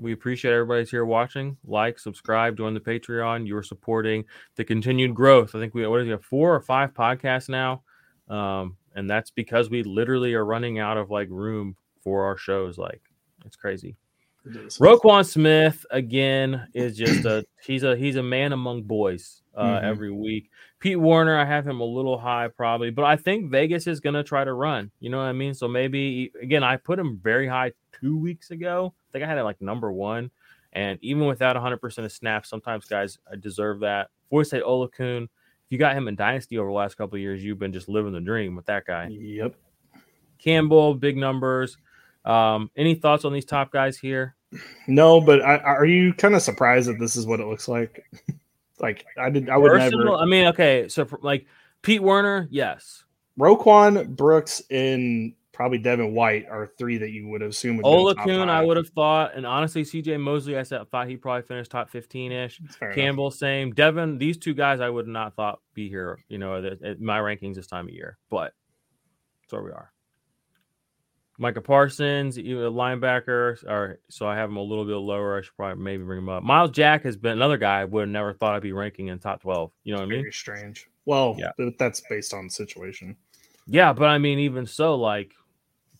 [0.00, 1.56] we appreciate everybody's here watching.
[1.64, 3.46] Like, subscribe, join the Patreon.
[3.46, 4.24] You're supporting
[4.56, 5.54] the continued growth.
[5.54, 7.82] I think we what is it, four or five podcasts now,
[8.28, 12.78] um, and that's because we literally are running out of like room for our shows.
[12.78, 13.02] Like,
[13.44, 13.96] it's crazy.
[14.80, 19.82] Roquan Smith again is just a he's a he's a man among boys uh, Mhm.
[19.82, 20.50] every week.
[20.80, 24.22] Pete Werner, I have him a little high probably, but I think Vegas is gonna
[24.22, 24.90] try to run.
[25.00, 25.52] You know what I mean?
[25.54, 28.94] So maybe again, I put him very high two weeks ago.
[29.08, 30.30] I think I had it like number one,
[30.72, 34.08] and even without 100 percent of snaps, sometimes guys I deserve that.
[34.30, 35.30] Forsyth Oluokun, if
[35.70, 38.12] you got him in Dynasty over the last couple of years, you've been just living
[38.12, 39.08] the dream with that guy.
[39.08, 39.54] Yep.
[40.38, 41.76] Campbell, big numbers.
[42.24, 44.34] Um, any thoughts on these top guys here?
[44.86, 48.04] No, but I, are you kind of surprised that this is what it looks like?
[48.80, 50.16] like I did, I would Personal, never.
[50.16, 51.46] I mean, okay, so for, like
[51.82, 53.04] Pete Werner, yes.
[53.38, 58.64] Roquan Brooks and probably Devin White are three that you would assume would Oluokun, I
[58.64, 62.30] would have thought, and honestly, CJ Mosley, I said thought he probably finished top fifteen
[62.30, 62.60] ish.
[62.78, 62.96] Fair enough.
[62.96, 63.72] Campbell, same.
[63.72, 66.20] Devin, these two guys, I would not thought be here.
[66.28, 68.54] You know, at, at my rankings this time of year, but
[69.42, 69.90] that's where we are.
[71.40, 75.38] Micah Parsons, you a linebacker, or so I have him a little bit lower.
[75.38, 76.44] I should probably maybe bring him up.
[76.44, 79.18] Myles Jack has been another guy I would have never thought I'd be ranking in
[79.18, 79.72] top twelve.
[79.82, 80.20] You know what I mean?
[80.20, 80.86] Very strange.
[81.04, 81.50] Well, Yeah.
[81.80, 83.16] that's based on the situation.
[83.66, 85.32] Yeah, but I mean, even so, like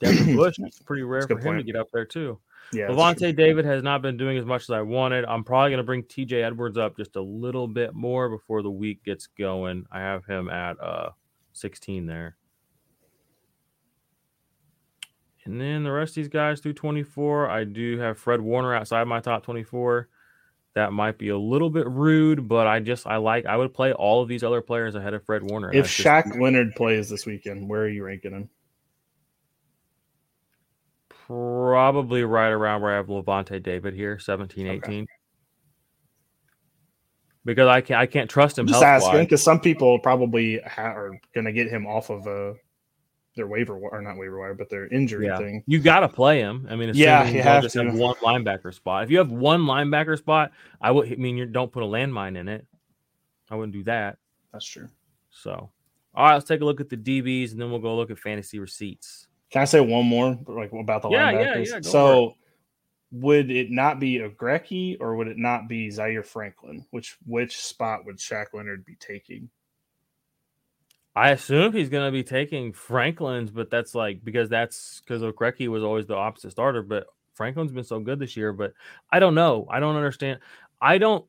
[0.00, 2.38] Devin Bush, it's pretty rare That's for him good to get up there too.
[2.72, 2.88] Yeah.
[2.88, 5.24] Lavonte David has not been doing as much as I wanted.
[5.24, 8.70] I'm probably going to bring TJ Edwards up just a little bit more before the
[8.70, 9.87] week gets going.
[9.90, 11.11] I have him at uh
[11.54, 12.37] 16 there.
[15.44, 19.04] And then the rest of these guys through 24, I do have Fred Warner outside
[19.04, 20.08] my top 24.
[20.74, 23.92] That might be a little bit rude, but I just I like I would play
[23.94, 25.70] all of these other players ahead of Fred Warner.
[25.72, 28.50] If That's just- Shaq Leonard plays this weekend, where are you ranking him?
[31.29, 34.77] Probably right around where I have Lavonte David here, 17, Okay.
[34.79, 35.07] 18.
[37.45, 40.83] Because I can't I can't trust him I'm just asking because some people probably ha-
[40.95, 42.55] are going to get him off of uh,
[43.37, 45.38] their waiver or not waiver wire, but their injury Yeah.
[45.38, 45.62] thing.
[45.67, 46.67] You got to play him.
[46.71, 47.85] I mean, Yeah, you have just to.
[47.85, 49.05] have one linebacker spot.
[49.05, 52.37] If you have one linebacker spot, I would I mean you don't put a landmine
[52.37, 52.67] in it.
[53.51, 54.19] I wouldn't do that.
[54.53, 54.88] That's true.
[55.31, 55.71] So,
[56.14, 58.19] all right, let's take a look at the DBs and then we'll go look at
[58.19, 59.29] fantasy receipts.
[59.50, 61.68] Can I say one more, like about the Yeah, yeah, linebackers?
[61.68, 62.34] yeah, go so,
[63.11, 66.84] would it not be Okereke or would it not be Zaire Franklin?
[66.90, 69.48] Which which spot would Shaq Leonard be taking?
[71.16, 75.68] I assume he's going to be taking Franklin's, but that's like because that's because Okereke
[75.68, 76.82] was always the opposite starter.
[76.82, 78.52] But Franklin's been so good this year.
[78.52, 78.74] But
[79.11, 79.66] I don't know.
[79.70, 80.40] I don't understand.
[80.80, 81.24] I don't.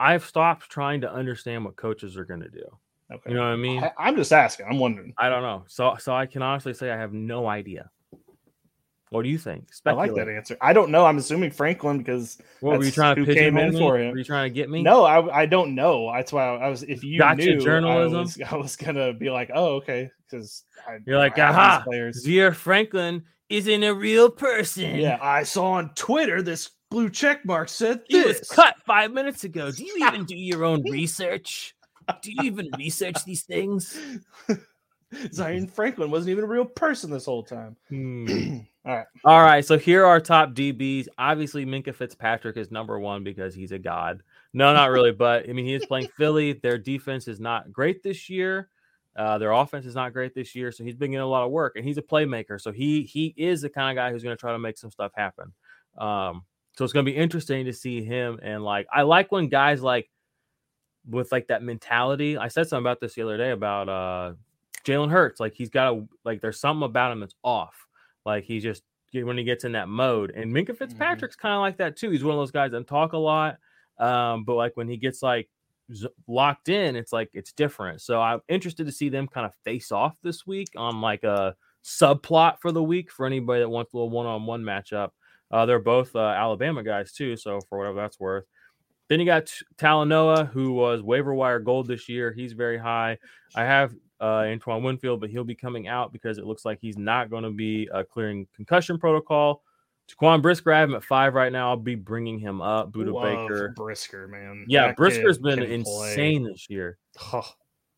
[0.00, 2.64] I've stopped trying to understand what coaches are going to do.
[3.12, 3.84] Okay, You know what I mean?
[3.84, 4.66] I, I'm just asking.
[4.68, 5.12] I'm wondering.
[5.18, 5.64] I don't know.
[5.68, 7.90] So, so I can honestly say I have no idea.
[9.10, 9.68] What do you think?
[9.86, 10.56] I like that answer.
[10.60, 11.06] I don't know.
[11.06, 14.10] I'm assuming Franklin because What were you trying to who pitch came in for him.
[14.10, 14.82] Were you trying to get me?
[14.82, 16.10] no, I I don't know.
[16.12, 16.82] That's why I was.
[16.82, 18.18] If you Gotcha, knew, journalism.
[18.18, 20.64] I was, I was gonna be like, oh, okay, because
[21.06, 21.84] You're like, I aha.
[22.12, 24.96] Zaire Franklin isn't a real person.
[24.96, 29.44] Yeah, I saw on Twitter this blue check mark said He was cut five minutes
[29.44, 29.70] ago.
[29.70, 31.73] Do you even do your own research?
[32.22, 33.98] Do you even research these things?
[35.32, 37.76] Zion Franklin wasn't even a real person this whole time.
[38.84, 39.06] All right.
[39.24, 39.64] All right.
[39.64, 41.08] So here are top DBs.
[41.18, 44.22] Obviously, Minkah Fitzpatrick is number one because he's a god.
[44.52, 45.12] No, not really.
[45.12, 46.54] But I mean, he is playing Philly.
[46.54, 48.68] Their defense is not great this year.
[49.16, 50.72] Uh, their offense is not great this year.
[50.72, 52.60] So he's been getting a lot of work and he's a playmaker.
[52.60, 54.90] So he he is the kind of guy who's going to try to make some
[54.90, 55.52] stuff happen.
[55.96, 56.44] Um,
[56.76, 58.40] so it's going to be interesting to see him.
[58.42, 60.10] And like, I like when guys like
[61.08, 62.36] with like that mentality.
[62.38, 64.32] I said something about this the other day about uh
[64.84, 65.40] Jalen Hurts.
[65.40, 67.74] Like he's got a like there's something about him that's off.
[68.24, 70.32] Like he just when he gets in that mode.
[70.32, 72.10] And Minkah Fitzpatrick's kind of like that too.
[72.10, 73.58] He's one of those guys that talk a lot.
[73.98, 75.48] Um, but like when he gets like
[75.92, 78.00] z- locked in, it's like it's different.
[78.00, 81.54] So I'm interested to see them kind of face off this week on like a
[81.84, 85.10] subplot for the week for anybody that wants a little one-on-one matchup.
[85.50, 88.46] Uh, they're both uh, Alabama guys too, so for whatever that's worth.
[89.08, 92.32] Then you got Talanoa, who was waiver wire gold this year.
[92.32, 93.18] He's very high.
[93.54, 96.96] I have uh, Antoine Winfield, but he'll be coming out because it looks like he's
[96.96, 99.62] not going to be uh, clearing concussion protocol.
[100.10, 101.70] Jaquan Brisker, I have him at five right now.
[101.70, 102.92] I'll be bringing him up.
[102.92, 103.72] Budda Love Baker.
[103.76, 104.64] Brisker, man.
[104.68, 106.98] Yeah, That Brisker's been insane this year.
[107.16, 107.40] play.
[107.40, 107.48] Oh,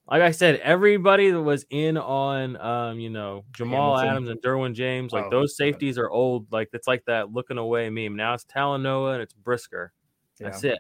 [0.09, 4.09] Like I said, everybody that was in on, um, you know, Jamal Hamilton.
[4.09, 5.67] Adams and Derwin James, like Oh, those yeah.
[5.67, 6.47] safeties are old.
[6.53, 8.15] Like it's like that looking away meme.
[8.17, 9.93] Now it's Talanoa and it's Brisker.
[10.39, 10.49] yeah.
[10.51, 10.79] That's it.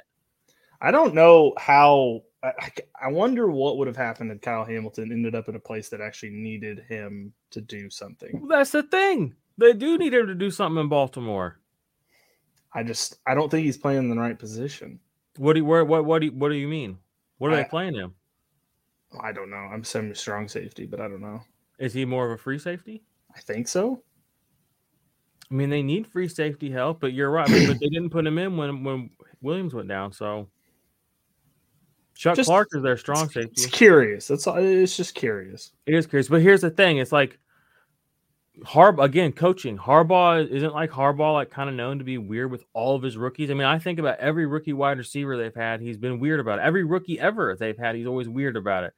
[0.87, 2.22] I don't know how.
[2.44, 2.53] I,
[3.03, 6.01] I- wonder what would have happened if Kyle Hamilton ended up in a place that
[6.01, 8.31] actually needed him to do something.
[8.40, 9.35] Well, that's the thing.
[9.59, 11.59] They do need him to do something in Baltimore.
[12.72, 15.01] I just I don't think he's playing in the right position.
[15.38, 16.99] What do you, where, what what do you, what do you mean?
[17.38, 18.14] What are I- they playing him?
[19.20, 19.57] I don't know.
[19.57, 21.40] I'm semi strong safety, but I don't know.
[21.79, 23.03] Is he more of a free safety?
[23.35, 24.03] I think so.
[25.51, 27.49] I mean, they need free safety help, but you're right.
[27.49, 30.12] but they didn't put him in when when Williams went down.
[30.12, 30.49] So
[32.16, 33.52] Chuck Just- Clark is their strong safety.
[33.52, 34.31] It's curious.
[34.31, 34.57] All.
[34.57, 35.72] It's just curious.
[35.87, 37.38] It is curious, but here's the thing: it's like
[38.64, 39.76] Harbaugh again coaching.
[39.76, 43.16] Harbaugh isn't like Harbaugh, like kind of known to be weird with all of his
[43.16, 43.50] rookies.
[43.50, 46.59] I mean, I think about every rookie wide receiver they've had, he's been weird about
[46.59, 46.62] it.
[46.62, 48.94] Every rookie ever they've had, he's always weird about it.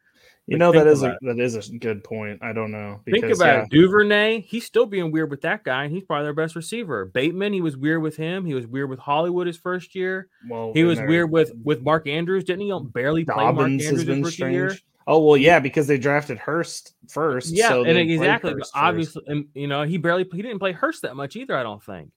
[0.49, 2.39] You Like, know that is a that is a good point.
[2.43, 3.01] I don't know.
[3.05, 3.69] Think about yeah, it.
[3.69, 7.05] Duvernay, he's still being weird with that guy, and he's probably their best receiver.
[7.05, 8.47] Bateman, he was weird with him.
[8.47, 10.29] He was weird with Hollywood his first year.
[10.49, 12.81] Well, He was weird with with Mark Andrews, didn't he?
[12.93, 14.55] Barely play Mark Dobbins Andrews has his rookie strange.
[14.55, 14.77] year.
[15.07, 17.55] Oh well, yeah, because they drafted Hurst first.
[17.55, 18.55] Yeah, so and exactly.
[18.55, 18.73] First.
[18.75, 21.57] obviously, and, you know, he barely he didn't play Hurst that much either.
[21.57, 22.11] I don't think.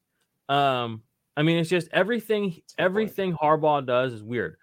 [0.48, 1.02] Um,
[1.36, 2.44] I mean, it's just everything.
[2.44, 2.84] That's a good point.
[2.86, 4.56] Everything Harbaugh does is weird.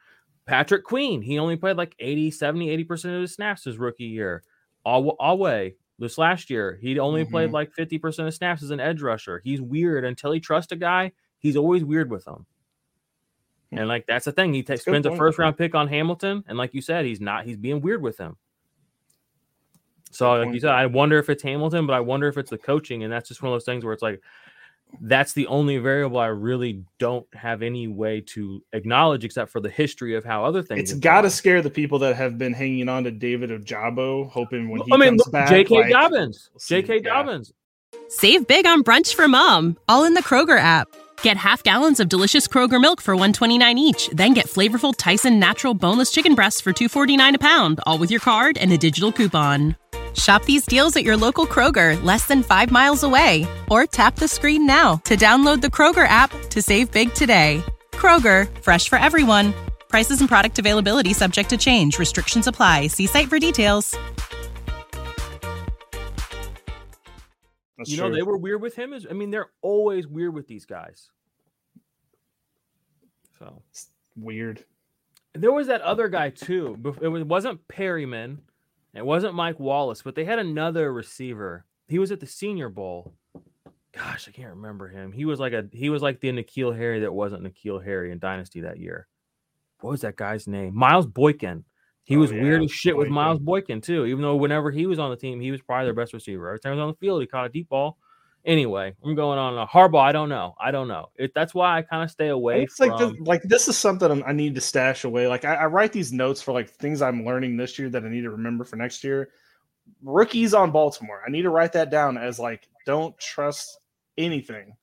[0.49, 4.05] Patrick Queen, he only played like 80, 70, 80 percent of his snaps his rookie
[4.05, 4.43] year.
[4.83, 7.53] All Oweh this last year, he only played Mhm.
[7.53, 9.41] like fifty percent of snaps as an edge rusher.
[9.43, 11.11] He's weird until he trusts a guy.
[11.39, 12.45] He's always weird with them.
[13.71, 15.75] And like that's the thing, he ta- That's a good spends a first round pick
[15.75, 17.45] on Hamilton, and like you said, he's not.
[17.45, 18.35] He's being weird with him.
[20.11, 22.57] So, like you said, I wonder if it's Hamilton, but I wonder if it's the
[22.57, 24.21] coaching, and that's just one of those things where it's like
[25.01, 29.69] that's the only variable I really don't have any way to acknowledge, except for the
[29.69, 30.91] history of how other things.
[30.91, 34.69] It's got to scare the people that have been hanging on to David Ojabo, hoping
[34.69, 35.75] when he I mean, comes look, back, J.K.
[35.75, 36.81] like, Dobbins, we'll.
[36.81, 36.95] J.K.
[36.95, 37.01] Yeah.
[37.01, 37.53] Dobbins.
[38.07, 40.87] Save big on brunch for mom, all in the Kroger app.
[41.21, 45.73] Get half gallons of delicious Kroger milk for 129 each, then get flavorful Tyson natural
[45.73, 49.75] boneless chicken breasts for 249 a pound, all with your card and a digital coupon.
[50.15, 54.27] Shop these deals at your local Kroger, less than 5 miles away, or tap the
[54.27, 57.63] screen now to download the Kroger app to save big today.
[57.91, 59.53] Kroger, fresh for everyone.
[59.87, 61.99] Prices and product availability subject to change.
[61.99, 62.87] Restrictions apply.
[62.87, 63.95] See site for details.
[67.77, 68.15] That's You know, true.
[68.15, 68.93] they were weird with him.
[68.93, 71.09] As I mean, they're always weird with these guys.
[73.39, 73.61] So
[74.17, 74.65] weird.
[75.33, 76.77] There was that other guy too.
[77.01, 78.39] It was- wasn't Perriman.
[78.93, 81.65] It wasn't Mike Wallace, but they had another receiver.
[81.87, 83.13] He was at the Senior Bowl.
[83.93, 85.11] Gosh, I can't remember him.
[85.11, 88.19] He was like a he was like the N'Keal Harry that wasn't N'Keal Harry in
[88.19, 89.07] Dynasty that year.
[89.81, 90.75] What was that guy's name?
[90.75, 91.63] Miles Boykin.
[92.03, 94.05] He Oh, was yeah, weird as shit with Miles Boykin too.
[94.05, 96.47] Even though whenever he was on the team, he was probably their best receiver.
[96.47, 97.97] Every time he was on the field, he caught a deep ball.
[98.49, 100.01] Anyway, I'm going on a Harbaugh.
[100.01, 100.55] I don't know.
[100.59, 101.09] I don't know.
[101.17, 102.89] It, that's why I kind of stay away It's from.
[102.89, 105.27] like this, like this is something I'm- I need to stash away.
[105.27, 108.09] Like I, I write these notes for like things I'm learning this year that I
[108.09, 109.29] need to remember for next year.
[110.01, 111.21] Rookies on Baltimore.
[111.27, 113.79] I need to write that down as like don't trust
[114.17, 114.75] anything.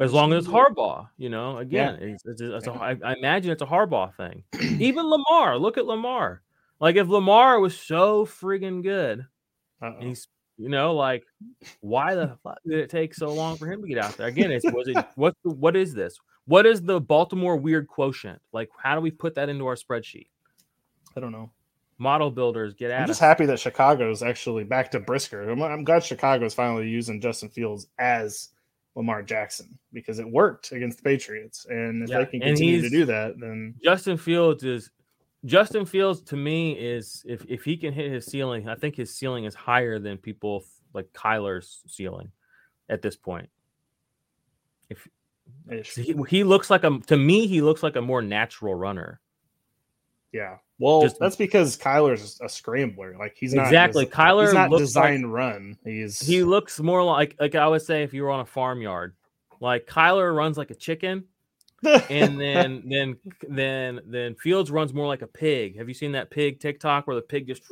[0.00, 3.52] As long as it's Harbaugh, you know, again, it's, it's, it's a, I, I imagine
[3.52, 4.42] it's a Harbaugh thing.
[4.80, 6.40] Even Lamar, look at Lamar.
[6.80, 9.26] Like if Lamar was so friggin' good,
[9.82, 10.28] and he's
[10.58, 11.24] You know, like
[11.80, 14.26] why the fuck did it take so long for him to get out there?
[14.28, 16.18] Again, it's was it what what is this?
[16.46, 18.40] What is the Baltimore weird quotient?
[18.52, 20.26] Like, how do we put that into our spreadsheet?
[21.16, 21.50] I don't know.
[21.98, 23.26] Model builders get at I'm just us.
[23.26, 25.48] happy that Chicago's actually back to Brisker.
[25.48, 28.48] I'm, I'm glad Chicago's finally using Justin Fields as
[28.96, 31.66] Lamar Jackson because it worked against the Patriots.
[31.68, 34.90] And if Yeah, they can continue to do that, then Justin Fields is
[35.44, 39.14] Justin Fields to me is if if he can hit his ceiling, I think his
[39.14, 40.64] ceiling is higher than people
[40.94, 42.30] like Kyler's ceiling
[42.88, 43.48] at this point.
[44.88, 45.08] If
[45.94, 49.20] he, he looks like a to me, he looks like a more natural runner.
[50.32, 50.56] yeah.
[50.78, 53.16] Well, Just- that's because Kyler's a scrambler.
[53.16, 54.04] Like he's not exactly.
[54.04, 55.78] des- Kyler he's not designed run.
[55.84, 59.14] He's he looks more like like I would say if you were on a farmyard.
[59.60, 61.24] Like Kyler runs like a chicken,
[61.84, 63.16] and then then
[63.48, 65.78] then then Fields runs more like a pig.
[65.78, 67.62] Have you seen that pig TikTok where the pig just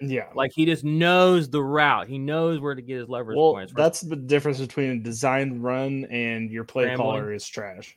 [0.00, 0.26] yeah.
[0.34, 2.08] like he just knows the route.
[2.08, 3.72] He knows where to get his leverage Well, points.
[3.74, 7.06] that's the difference between a designed run and your play Scrambling.
[7.06, 7.96] caller is trash.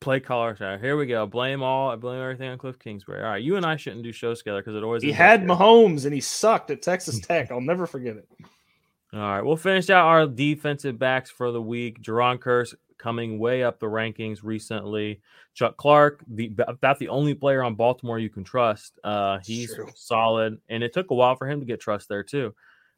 [0.00, 0.80] play caller side.
[0.80, 1.26] Here we go.
[1.26, 1.90] Blame all.
[1.90, 3.22] I Blame everything on Cliff Kingsbury.
[3.22, 5.42] All right, you and I shouldn't do shows together because it always He had.
[5.44, 7.50] Mahomes and he sucked at Texas Tech.
[7.50, 8.28] I'll never forget it.
[9.12, 12.02] All right, we'll finish out our defensive backs for the week.
[12.02, 12.74] Jerron Curse
[13.04, 15.20] coming way up the rankings recently.
[15.52, 18.98] Chuck Clark, the about the only player on Baltimore you can trust.
[19.04, 19.90] Uh, he's true.
[19.94, 22.54] solid, and it took a while for him to get trust there too.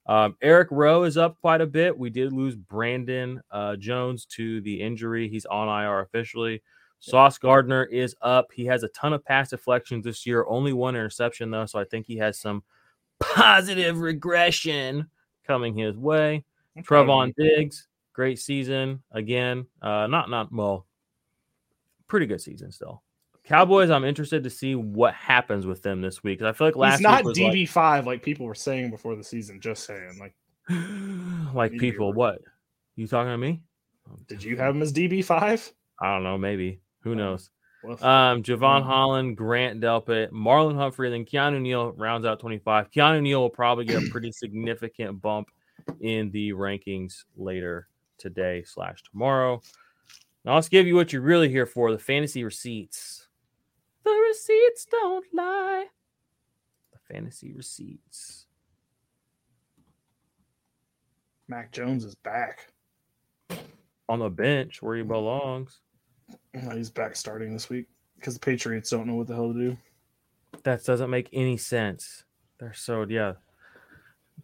[0.07, 1.99] Um, Eric Rowe is up quite a bit.
[1.99, 5.29] We did lose Brandon uh, Jones to the injury.
[5.29, 6.63] He's on IR officially.
[7.01, 8.47] Sauce Gardner is up.
[8.55, 10.47] He has a ton of pass deflections this year.
[10.49, 12.63] Only one interception though, so I think he has some
[13.19, 15.11] positive regression
[15.45, 16.45] coming his way.
[16.77, 17.33] I'm proud of him.
[17.33, 19.67] Trevon Diggs, great season again.
[19.81, 20.87] Uh, not not well,
[22.09, 23.03] pretty good season still.
[23.45, 26.43] Cowboys, I'm interested to see what happens with them this week.
[26.43, 29.15] I feel like last He's not week was DB five like people were saying before
[29.15, 29.61] the season.
[29.61, 30.19] Just saying.
[30.19, 30.35] Like,
[30.69, 32.07] like, like Maybe people.
[32.09, 32.41] you're- What
[32.97, 33.61] you talking to me?
[34.29, 35.73] did you have him as DB five?
[36.01, 36.39] I don't know.
[36.39, 37.51] Maybe who knows.
[37.85, 38.85] Well, Um, Jevon Mhm.
[38.85, 42.91] Holland, Grant Delpit, Marlon Humphrey, and then Keanu Neal rounds out 25.
[42.91, 45.49] Keanu Neal will probably get a pretty significant bump
[46.01, 47.87] in the rankings later
[48.19, 49.61] today slash tomorrow.
[50.45, 53.29] Now let's give you what you're really here for: the fantasy receipts.
[54.05, 55.87] The receipts don't lie.
[56.93, 58.47] The fantasy receipts.
[61.49, 62.73] Mac Jones is back.
[64.09, 65.81] On the bench where he belongs.
[66.57, 67.87] Uh, He's back starting this week
[68.17, 69.77] because the Patriots don't know what the hell to do.
[70.63, 72.25] That doesn't make any sense.
[72.59, 73.35] They're so yeah.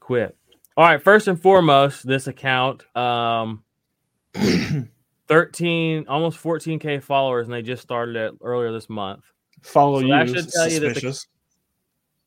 [0.00, 0.36] Quit.
[0.76, 3.62] All right, first and foremost, this account, um
[5.28, 9.24] 13, almost 14k followers, and they just started it earlier this month.
[9.62, 10.12] Follow So you.
[10.12, 11.26] that should tell you that the- suspicious.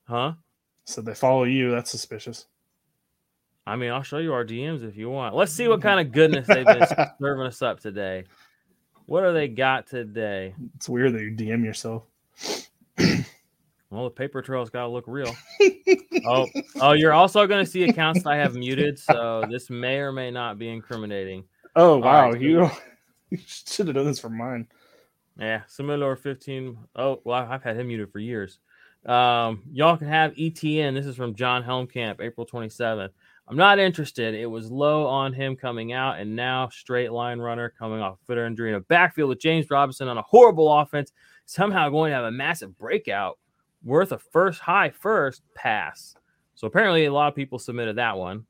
[0.07, 0.33] Huh?
[0.85, 1.71] So they follow you.
[1.71, 2.45] That's suspicious.
[3.65, 5.35] I mean, I'll show you our DMs if you want.
[5.35, 6.85] Let's see what kind of goodness they've been
[7.19, 8.25] serving us up today.
[9.07, 10.53] What do they got today?
[10.75, 12.03] It's weird that you DM yourself.
[13.89, 15.33] Well, the paper trail's got to look real.
[16.25, 16.47] oh,
[16.81, 20.11] oh, you're also going to see accounts that I have muted, so this may or
[20.11, 21.43] may not be incriminating.
[21.75, 22.69] Oh wow, right, you,
[23.29, 24.67] you should have done this for mine.
[25.37, 26.77] Yeah, similar 15.
[26.95, 28.59] Oh, well, I've had him muted for years.
[29.05, 30.93] Um, y'all can have ETN.
[30.93, 33.09] This is from John Helmkamp, April 27th.
[33.47, 34.33] I'm not interested.
[34.33, 38.39] It was low on him coming out, and now straight line runner coming off foot
[38.39, 41.11] injury in a backfield with James Robinson on a horrible offense,
[41.45, 43.37] somehow going to have a massive breakout
[43.85, 46.15] worth a first high first pass.
[46.55, 48.45] So apparently, a lot of people submitted that one.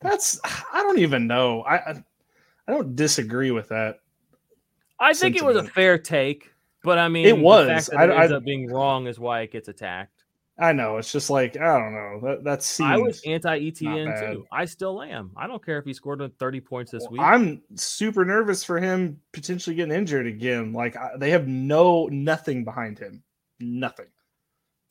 [0.00, 1.62] That's I don't even know.
[1.62, 4.00] I I, don't disagree with that.
[4.98, 6.50] I think it was a fair take,
[6.82, 7.68] but I mean, It the was.
[7.68, 10.24] fact that I- it ends I- up being wrong is why it gets attacked.
[10.58, 12.20] I know it's just like I don't know.
[12.22, 12.90] That that seems.
[12.90, 14.46] I was anti ETN too.
[14.52, 15.32] I still am.
[15.34, 17.20] I don't care if he scored 30 points this week.
[17.20, 20.74] I'm super nervous for him potentially getting injured again.
[20.74, 23.22] Like I, they have no nothing behind him,
[23.58, 24.06] nothing.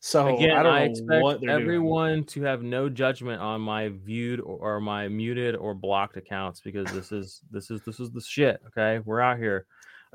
[0.02, 1.50] So Again, I don't I, expect they're doing.
[1.50, 6.62] everyone to have no judgment on my viewed or, or my muted or blocked accounts
[6.62, 8.62] because this is this is this is the shit.
[8.68, 9.66] Okay, we're out here.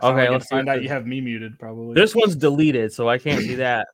[0.03, 1.95] Okay, let's find out you have me muted probably.
[1.95, 3.89] This one's deleted, so I can't see that.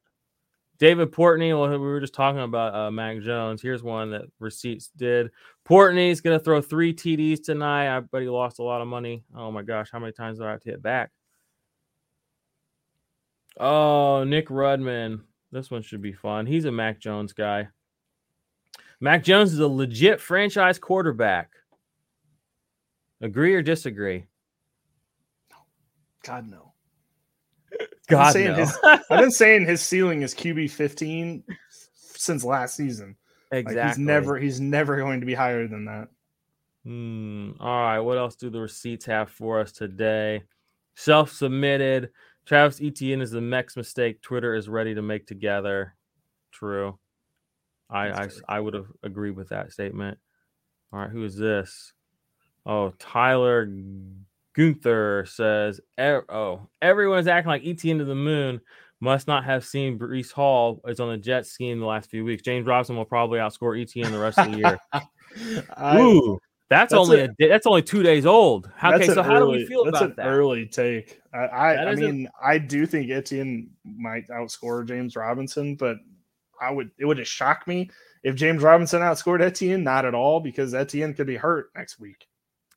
[0.78, 3.61] David Portnoy, well, we were just talking about uh, Mac Jones.
[3.61, 5.30] Here's one that receipts did.
[5.68, 7.95] Portnoy's going to throw three TDs tonight.
[7.95, 9.22] I bet he lost a lot of money.
[9.36, 11.11] Oh my gosh, how many times do I have to hit back?
[13.59, 15.20] Oh, Nick Rudman.
[15.53, 16.46] This one should be fun.
[16.46, 17.68] He's a Mac Jones guy.
[19.01, 21.51] Mac Jones is a legit franchise quarterback.
[23.20, 24.26] Agree or disagree?
[26.22, 26.72] God no.
[28.09, 28.55] God, saying no.
[28.57, 31.44] his- I've been saying his ceiling is QB 15
[31.92, 33.16] since last season.
[33.53, 33.80] Exactly.
[33.80, 36.09] Like, he's never he's never going to be higher than that.
[36.84, 37.53] Hmm.
[37.59, 38.01] All right.
[38.01, 40.42] What else do the receipts have for us today?
[40.94, 42.11] Self submitted.
[42.51, 45.94] Travis Etienne is the next mistake Twitter is ready to make together.
[46.51, 46.98] True.
[47.88, 50.18] I I, I would have agreed with that statement.
[50.92, 51.11] All right.
[51.11, 51.92] Who is this?
[52.66, 53.68] Oh, Tyler
[54.55, 58.61] Gunther says, "Oh, everyone's acting like Etienne to the moon.
[58.98, 62.42] Must not have seen Breece Hall is on the jet skiing the last few weeks.
[62.42, 64.78] James Robinson will probably outscore Etienne the rest of the year.
[65.76, 66.40] I, Ooh,
[66.70, 68.70] that's, That's only a- a, day- that's only two days old.
[68.76, 70.26] How- Okay, so how do we early- feel that's about an that?
[70.26, 71.20] early take.
[71.34, 75.96] I I, I mean, I do think Etienne might outscore James Robinson, but
[76.60, 77.90] I would it would just shock me
[78.22, 79.82] if James Robinson outscored Etienne.
[79.84, 82.26] Not at all, because Etienne could be hurt next week.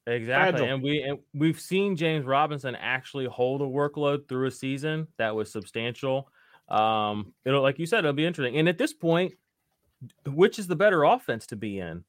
[0.06, 0.74] Exactly, fragile.
[0.76, 5.34] and we and we've seen James Robinson actually hold a workload through a season that
[5.36, 6.30] was substantial.
[6.68, 8.58] Um, it'll like you said, it'll be interesting.
[8.58, 9.34] And at this point,
[10.26, 12.04] which is the better offense to be in?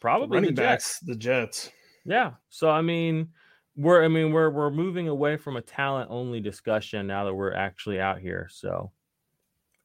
[0.00, 0.98] Probably running the Jets.
[0.98, 1.70] backs, the Jets.
[2.04, 2.32] Yeah.
[2.48, 3.28] So I mean,
[3.76, 7.52] we're I mean we're we're moving away from a talent only discussion now that we're
[7.52, 8.48] actually out here.
[8.50, 8.90] So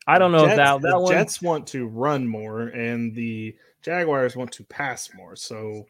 [0.08, 1.12] I don't know Jets, if that the that one.
[1.12, 5.36] Jets want to run more, and the Jaguars want to pass more.
[5.36, 5.86] So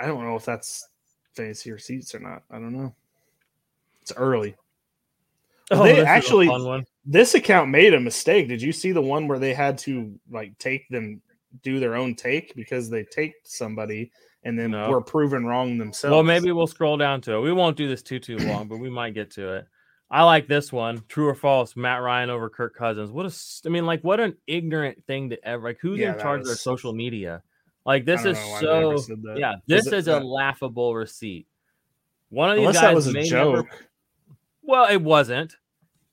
[0.00, 0.88] I don't know if that's
[1.34, 2.42] fantasy receipts or not.
[2.50, 2.94] I don't know.
[4.02, 4.54] It's early.
[5.70, 6.84] oh, they this is a actually-.
[7.06, 8.48] This account made a mistake.
[8.48, 11.20] Did you see the one where they had to like take them
[11.62, 14.10] do their own take because they take somebody
[14.42, 14.90] and then No.
[14.90, 16.12] were proven wrong themselves?
[16.12, 17.40] Well, maybe we'll scroll down to it.
[17.40, 19.66] We won't do this too too long, but we might get to it.
[20.10, 21.02] I like this one.
[21.08, 21.74] True or false?
[21.76, 23.10] Matt Ryan over Kirk Cousins.
[23.10, 23.34] What a
[23.66, 25.78] I mean, like what an ignorant thing to ever like.
[25.80, 27.42] Who's Yeah, in charge of their social media?
[27.86, 29.16] Like this is know why they ever so.
[29.36, 31.46] Yeah, Was this it is a laughable receipt.
[32.28, 33.86] One of these Unless guys that was a may never- joke.
[34.62, 35.56] well, it wasn't.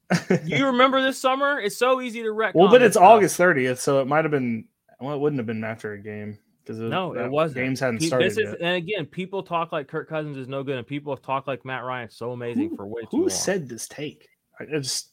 [0.46, 1.60] you remember this summer?
[1.60, 2.54] It's so easy to wreck.
[2.56, 4.66] Well, but it's August 30th, so it might have been.
[5.02, 7.66] Well, it wouldn't have been after a game because No, it wasn't.
[7.66, 8.58] Games hadn't started This is, yet.
[8.62, 11.84] and again, people talk like Kirk Cousins is no good, and people talk like Matt
[11.84, 14.30] Ryan is so amazing Who- for way Who said this take?
[14.60, 15.10] I I just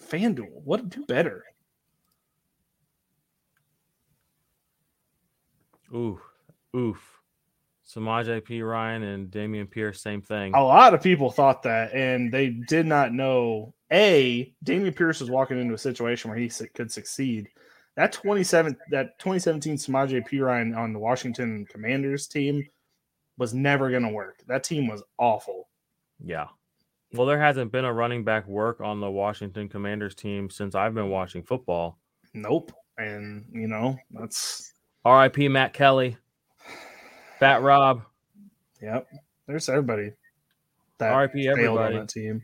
[0.00, 0.50] FanDuel.
[0.64, 1.44] What do better?
[5.94, 6.20] Oof,
[6.76, 7.14] oof.
[7.84, 8.60] Samaj P.
[8.60, 10.54] Ryan and Dameon Pierce, same thing.
[10.54, 13.72] A lot of people thought that, and they did not know.
[13.90, 17.48] A, Dameon Pierce was walking into a situation where he could succeed.
[17.98, 22.64] That 27, that 2017 Samaje Perine on the Washington Commanders team
[23.38, 24.40] was never going to work.
[24.46, 25.68] That team was awful.
[26.24, 26.46] Yeah.
[27.12, 30.94] Well, there hasn't been a running back work on the Washington Commanders team since I've
[30.94, 31.98] been watching football.
[32.34, 32.70] Nope.
[32.98, 34.74] And you know that's
[35.04, 35.48] R.I.P.
[35.48, 36.16] Matt Kelly,
[37.40, 38.02] Fat Rob,
[38.80, 39.08] yep.
[39.48, 40.12] There's everybody.
[40.98, 41.42] That R.I.P.
[41.42, 41.96] failed on everybody.
[41.96, 42.42] that team.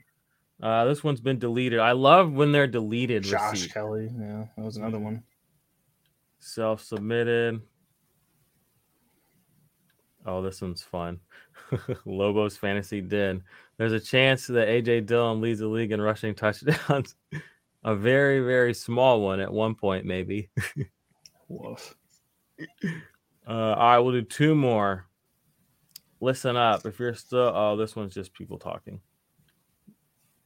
[0.61, 1.79] Uh, this one's been deleted.
[1.79, 3.23] I love when they're deleted.
[3.23, 3.73] Josh receipts.
[3.73, 4.11] Kelly.
[4.19, 5.23] Yeah, that was another one.
[6.45, 7.63] Self submitted.
[10.27, 11.21] Oh, this one's fun.
[12.05, 13.43] Lobos fantasy did.
[13.79, 17.17] There's a chance that AJ Dillon leads the league in rushing touchdowns.
[17.85, 20.51] a very, very small one at one point, maybe.
[21.49, 21.97] Woof.
[23.47, 25.07] Uh, all right, we'll do two more.
[26.19, 26.87] Listen up.
[26.87, 29.01] If you're still, oh, this one's just people talking.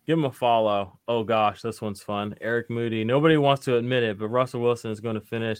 [0.08, 0.98] Give him a follow.
[1.06, 2.34] Oh gosh, this one's fun.
[2.40, 3.04] Eric Moody.
[3.04, 5.58] Nobody wants to admit it, but Russell Wilson is going to finish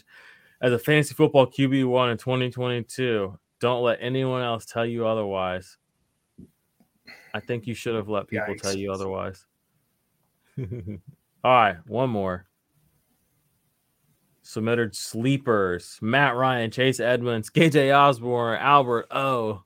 [0.63, 3.39] as a fantasy football QB one in 2022.
[3.61, 5.77] Don't let anyone else tell you otherwise.
[7.35, 9.45] I think you should have let people tell you otherwise.
[10.59, 10.67] All
[11.45, 12.47] right, one more.
[14.41, 19.63] Submitted sleepers: Matt Ryan, Chase Edmonds, KJ Osborne, Albert O.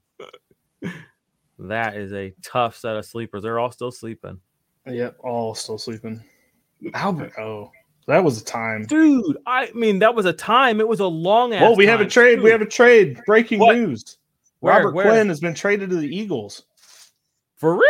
[1.60, 3.44] that is a tough set of sleepers.
[3.44, 4.40] They're all still sleeping,
[4.86, 6.22] Yep, all still sleeping.
[6.94, 7.32] Albert.
[7.38, 7.70] Oh,
[8.08, 8.84] that was a time.
[8.86, 9.38] dude.
[9.46, 10.80] I mean, that was a time.
[10.80, 11.62] It was a long ass.
[11.62, 12.40] Well, we have a time, trade.
[12.40, 13.20] We have a trade.
[13.26, 13.76] Breaking What?
[13.76, 14.18] news.
[14.60, 14.74] Where?
[14.74, 15.06] Robert Where?
[15.06, 16.64] Quinn has been traded to the Eagles.
[17.56, 17.88] for real,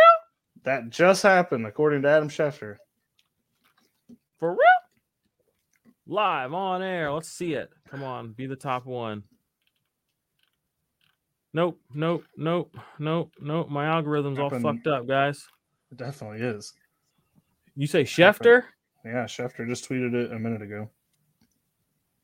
[0.63, 2.77] That just happened, according to Adam Schefter.
[4.37, 4.59] for real.
[6.05, 7.11] Live on air.
[7.11, 7.71] Let's see it.
[7.89, 9.23] Come on, be the top one.
[11.53, 13.69] Nope, nope, nope, nope, nope.
[13.69, 15.47] My algorithm's all fucked up, guys.
[15.91, 16.73] It definitely is.
[17.75, 18.63] You say Schefter?
[19.05, 20.89] Yeah, Schefter just tweeted it a minute ago.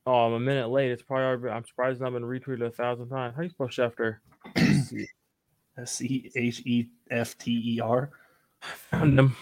[0.05, 0.91] Oh, I'm a minute late.
[0.91, 3.35] It's probably already, I'm surprised it's not been retweeted a thousand times.
[3.35, 4.17] How do you spell Schefter?
[5.77, 8.09] S E H E F T E R.
[8.91, 9.35] Found him.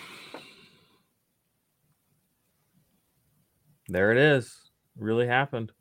[3.90, 4.56] There it is.
[4.98, 5.72] Really happened.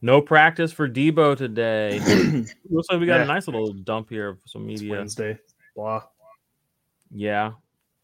[0.00, 1.98] No practice for Deebo today.
[2.70, 3.22] Looks like we got Yeah.
[3.22, 4.96] a nice little dump here of some It's media.
[4.96, 5.38] Wednesday.
[5.74, 6.02] Blah.
[7.10, 7.52] Yeah.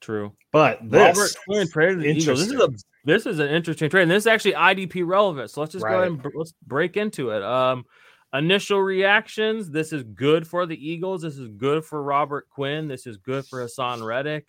[0.04, 0.32] True.
[0.52, 2.46] But this Robert Quinn traded the Eagles.
[2.46, 2.68] This is a
[3.06, 4.02] this is an interesting trade.
[4.02, 5.50] And this is actually IDP relevant.
[5.50, 5.92] So let's just right.
[5.92, 7.42] go ahead and br- let's break into it.
[7.42, 7.86] Um,
[8.34, 9.70] initial reactions.
[9.70, 11.22] This is good for the Eagles.
[11.22, 12.86] This is good for Robert Quinn.
[12.86, 14.46] This is good for Haason Reddick.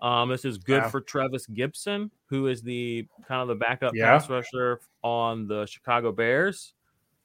[0.00, 0.88] Um, this is good yeah.
[0.88, 4.18] for Trevis Gipson, who is the kind of the backup yeah.
[4.18, 6.72] pass rusher on the Chicago Bears.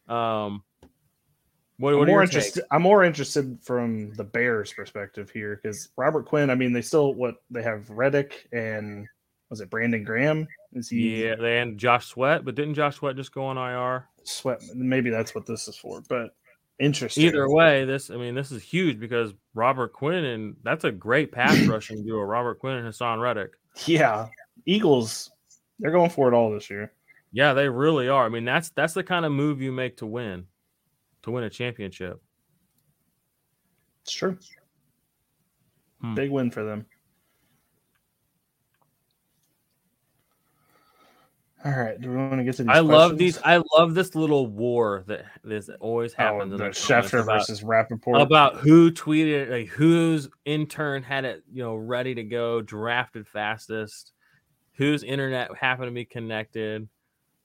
[0.09, 0.63] Um,
[1.81, 2.63] what, what I'm more interested.
[2.71, 6.49] I'm more interested from the Bears' perspective here because Robert Quinn.
[6.49, 9.07] I mean, they still what they have Reddick and
[9.49, 10.47] was it Brandon Graham?
[10.73, 11.25] Is he?
[11.25, 14.07] Yeah, they and Josh Sweat, but didn't Josh Sweat just go on IR?
[14.23, 14.61] Sweat.
[14.73, 16.01] Maybe that's what this is for.
[16.07, 16.33] But
[16.79, 17.25] interesting.
[17.25, 21.31] Either way, this I mean, this is huge because Robert Quinn and that's a great
[21.31, 22.21] pass rushing duo.
[22.21, 23.51] Robert Quinn and Haason Reddick.
[23.85, 24.27] Yeah,
[24.65, 25.29] Eagles.
[25.79, 26.93] They're going for it all this year.
[27.33, 28.25] Yeah, they really are.
[28.25, 30.47] I mean, that's that's the kind of move you make to win,
[31.23, 32.21] to win a championship.
[34.03, 34.37] It's true.
[36.01, 36.15] Hmm.
[36.15, 36.85] Big win for them.
[41.63, 41.99] All right.
[41.99, 42.69] Do we want to get to these?
[42.69, 42.89] I questions?
[42.89, 43.37] love these.
[43.43, 46.53] I love this little war that this always oh, happens.
[46.53, 51.75] Oh, the, Schefter versus Rapoport about who tweeted, like whose intern had it, you know,
[51.75, 54.11] ready to go, drafted fastest,
[54.73, 56.89] whose internet happened to be connected,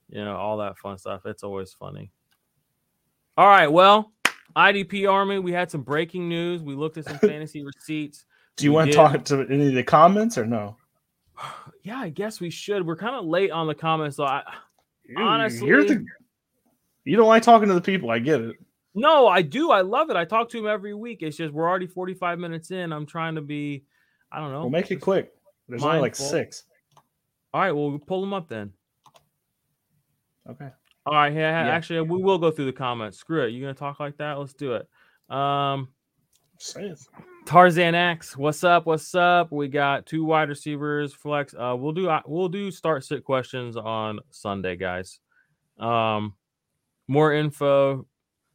[0.08, 1.26] you know, all that fun stuff.
[1.26, 2.10] It's always funny.
[3.36, 3.66] All right.
[3.70, 4.12] Well,
[4.56, 6.62] IDP Army, we had some breaking news.
[6.62, 8.24] We looked at some fantasy receipts.
[8.56, 10.76] Do you we want to talk to any of the comments or no?
[11.82, 12.86] yeah, I guess we should.
[12.86, 14.42] We're kind of late on the comments, so I
[15.16, 16.04] honestly, the,
[17.04, 18.10] you don't like talking to the people.
[18.10, 18.56] I get it.
[18.94, 19.70] No, I do.
[19.70, 20.16] I love it.
[20.16, 21.18] I talk to him every week.
[21.20, 22.94] It's just we're already 45 minutes in.
[22.94, 23.84] I'm trying to be,
[24.32, 24.60] I don't know.
[24.60, 25.34] We'll make it quick.
[25.68, 25.96] There's mindful.
[25.96, 26.64] only like six.
[27.52, 28.72] All right, well, we'll pull them up then.
[30.48, 30.70] Okay.
[31.06, 31.32] All right.
[31.32, 31.70] Yeah, yeah.
[31.72, 33.18] Actually, we will go through the comments.
[33.18, 33.50] Screw it.
[33.50, 34.38] You gonna talk like that?
[34.38, 34.88] Let's do it.
[35.34, 35.88] Um,
[37.44, 38.86] Tarzan X, what's up?
[38.86, 39.52] What's up?
[39.52, 41.54] We got two wide receivers flex.
[41.54, 45.20] Uh, we'll do uh, we'll do start sit questions on Sunday, guys.
[45.78, 46.34] Um,
[47.06, 48.06] more info,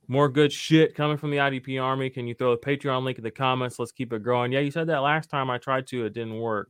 [0.08, 2.10] more good shit coming from the IDP Army.
[2.10, 3.80] Can you throw a Patreon link in the comments?
[3.80, 4.52] Let's keep it growing.
[4.52, 6.70] Yeah, you said that last time I tried to, it didn't work.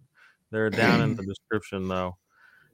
[0.52, 2.18] They're down in the description though.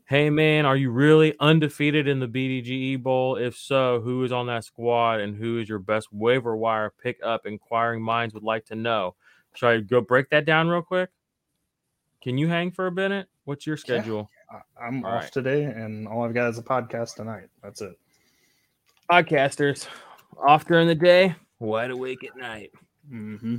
[0.07, 3.35] Hey man, are you really undefeated in the BDGE Bowl?
[3.35, 7.45] If so, who is on that squad and who is your best waiver wire pickup?
[7.45, 9.15] Inquiring minds would like to know.
[9.55, 11.09] Should I go break that down real quick?
[12.21, 13.27] Can you hang for a minute?
[13.43, 14.29] What's your schedule?
[14.49, 15.31] Yeah, I'm all off right.
[15.33, 17.49] today, and all I've got is a podcast tonight.
[17.61, 17.99] That's it.
[19.11, 19.87] Podcasters
[20.37, 22.71] off during the day, wide awake at night.
[23.11, 23.57] Mm-hmm.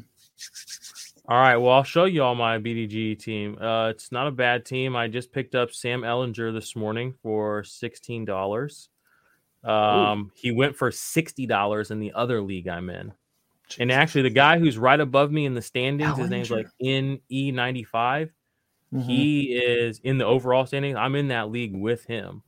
[1.28, 1.58] All right.
[1.58, 3.58] Well, I'll show you all my BDG team.
[3.60, 4.96] Uh, it's not a bad team.
[4.96, 8.88] I just picked up Sam Ehlinger this morning for sixteen dollars.
[9.62, 13.12] Um, he went for sixty dollars in the other league I'm in.
[13.68, 13.80] Jesus.
[13.80, 17.20] And actually, the guy who's right above me in the standings, his name's like N
[17.28, 18.32] E ninety five.
[18.94, 19.06] Mm-hmm.
[19.06, 20.96] He is in the overall standings.
[20.96, 22.42] I'm in that league with him.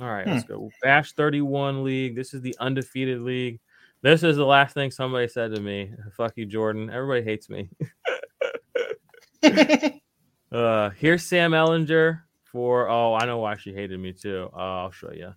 [0.00, 0.32] All right, hmm.
[0.32, 0.70] let's go.
[0.82, 2.16] Bash 31 league.
[2.16, 3.60] This is the undefeated league.
[4.02, 5.92] This is the last thing somebody said to me.
[6.16, 6.90] Fuck you, Jordan.
[6.90, 7.70] Everybody hates me.
[10.52, 12.88] uh, here's Sam Ehlinger for.
[12.88, 14.50] Oh, I know why she hated me too.
[14.52, 15.32] Uh, I'll show you.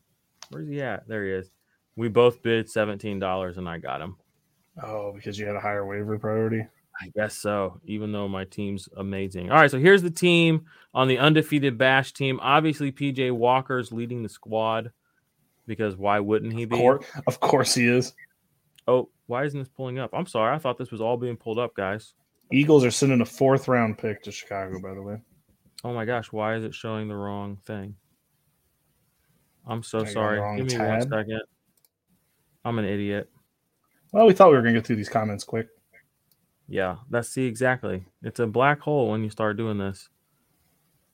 [0.49, 1.07] Where's he at?
[1.07, 1.51] There he is.
[1.95, 4.17] We both bid seventeen dollars, and I got him.
[4.81, 6.65] Oh, because you had a higher waiver priority?
[7.01, 9.51] I guess so, even though my team's amazing.
[9.51, 12.39] All right, so here's the team on the undefeated Bash team.
[12.41, 14.91] Obviously, PJ Walker's leading the squad
[15.67, 16.75] because why wouldn't he be?
[16.75, 18.13] Of course, of course he is.
[18.87, 20.11] Oh, why isn't this pulling up?
[20.13, 20.55] I'm sorry.
[20.55, 22.13] I thought this was all being pulled up, guys.
[22.51, 25.17] Eagles are sending a fourth round pick to Chicago, by the way.
[25.83, 27.95] Oh my gosh, why is it showing the wrong thing?
[29.67, 30.57] I'm so sorry.
[30.57, 30.99] Give me tab.
[30.99, 31.41] one second.
[32.63, 33.29] I'm an idiot.
[34.11, 35.67] Well, we thought we were going to get through these comments quick.
[36.67, 38.05] Yeah, that's see exactly.
[38.23, 40.09] It's a black hole when you start doing this.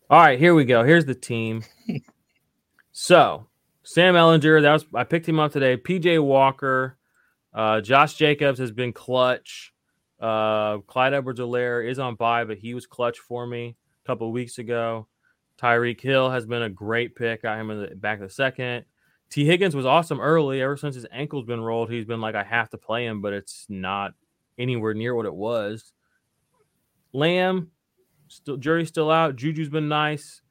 [0.09, 0.83] All right, here we go.
[0.83, 1.63] Here's the team.
[2.91, 3.47] so
[3.83, 5.77] Sam Ehlinger, that was I picked him up today.
[5.77, 6.97] PJ Walker,
[7.53, 9.73] uh, Josh Jacobs has been clutch.
[10.19, 14.57] Uh, Clyde Edwards-Helaire is on bye, but he was clutch for me a couple weeks
[14.57, 15.07] ago.
[15.59, 17.43] Tyreek Hill has been a great pick.
[17.43, 18.85] Got him in the back of the second.
[19.29, 19.45] T.
[19.45, 20.61] Higgins was awesome early.
[20.61, 23.33] Ever since his ankle's been rolled, he's been like, I have to play him, but
[23.33, 24.13] it's not
[24.57, 25.93] anywhere near what it was.
[27.13, 27.71] Lamb,
[28.27, 29.35] still jury's still out.
[29.35, 30.41] Juju's been nice.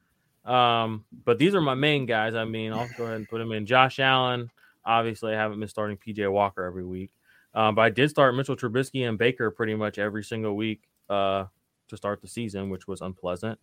[0.45, 2.33] Um, but these are my main guys.
[2.33, 3.65] I mean, I'll go ahead and put them in.
[3.65, 4.49] Josh Allen,
[4.85, 7.11] obviously, I haven't been starting PJ Walker every week.
[7.53, 11.45] Um, but I did start Mitchell Trubisky and Baker pretty much every single week uh,
[11.89, 13.59] to start the season, which was unpleasant.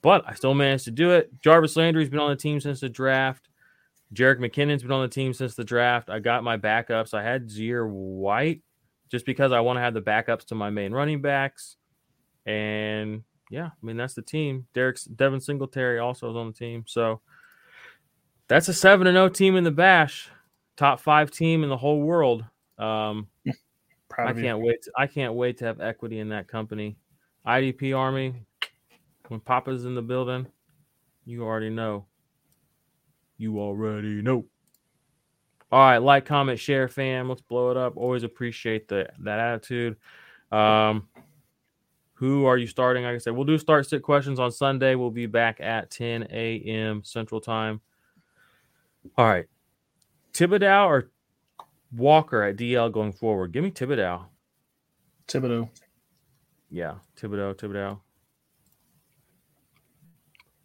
[0.00, 1.30] But I still managed to do it.
[1.40, 3.48] Jarvis Landry's been on the team since the draft.
[4.14, 6.08] Jerick McKinnon's been on the team since the draft.
[6.08, 7.12] I got my backups.
[7.12, 8.62] I had Zamir White
[9.10, 11.76] just because I want to have the backups to my main running backs.
[12.46, 14.66] And yeah, I mean that's the team.
[14.72, 17.20] Derek Devin Singletary also is on the team, so
[18.46, 20.30] that's a seven and zero oh team in the Bash,
[20.78, 22.44] top five team in the whole world.
[22.78, 23.26] Um,
[24.18, 24.82] I can't wait.
[24.82, 26.96] To, I can't wait to have equity in that company.
[27.46, 28.34] IDP Army,
[29.28, 30.46] when Papa's in the building,
[31.24, 32.06] you already know.
[33.36, 34.46] You already know.
[35.70, 37.28] All right, like, comment, share, fam.
[37.28, 37.96] Let's blow it up.
[37.96, 39.96] Always appreciate the that attitude.
[40.50, 41.08] Um,
[42.14, 43.04] who are you starting?
[43.04, 44.94] Like I said, we'll do start sit questions on Sunday.
[44.94, 47.02] We'll be back at 10 a.m.
[47.04, 47.80] Central Time.
[49.16, 49.46] All right,
[50.32, 51.10] Thibodeaux or
[51.94, 53.52] Walker at DL going forward?
[53.52, 54.26] Give me Thibodeaux.
[55.26, 55.68] Thibodeaux.
[56.70, 57.54] Yeah, Thibodeaux.
[57.54, 58.00] Thibodeaux.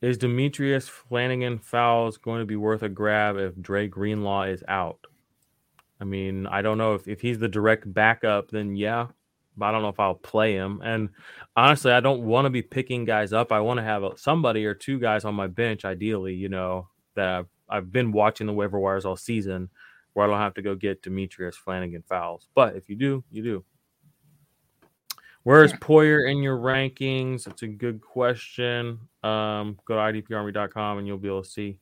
[0.02, 5.00] Is Demetrius Flannigan-Fowles going to be worth a grab if Dre Greenlaw is out?
[6.02, 9.08] I mean, I don't know if, if he's the direct backup, then yeah,
[9.56, 10.82] but I don't know if I'll play him.
[10.84, 11.08] And
[11.56, 13.54] honestly, I don't want to be picking guys up.
[13.54, 17.30] I want to have somebody or two guys on my bench, ideally, you know, that
[17.30, 19.70] I've, I've been watching the waiver wires all season
[20.14, 22.48] where I don't have to go get Demetrius Flannigan-Fowles.
[22.54, 23.66] But if you do, you do.
[25.42, 27.48] Where is Poyer in your rankings?
[27.48, 29.00] It's a good question.
[29.24, 31.80] Um, go to idparmy.com and you'll be able to see.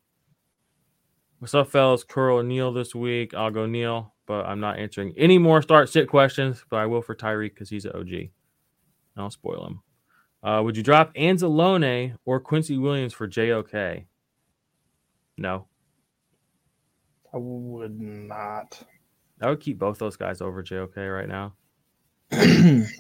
[1.40, 2.04] What's up, fellas?
[2.04, 3.34] Curl Neil this week.
[3.34, 7.02] I'll go Neil, but I'm not answering any more start sit questions, but I will
[7.02, 8.30] for Tyreek because he's an OG.
[9.18, 9.82] I'll spoil him.
[10.42, 14.06] Uh, would you drop Anzalone or Quincy Williams for JOK?
[15.38, 15.68] No.
[17.34, 18.82] I would not.
[19.42, 21.54] I would keep both those guys over JOK right now.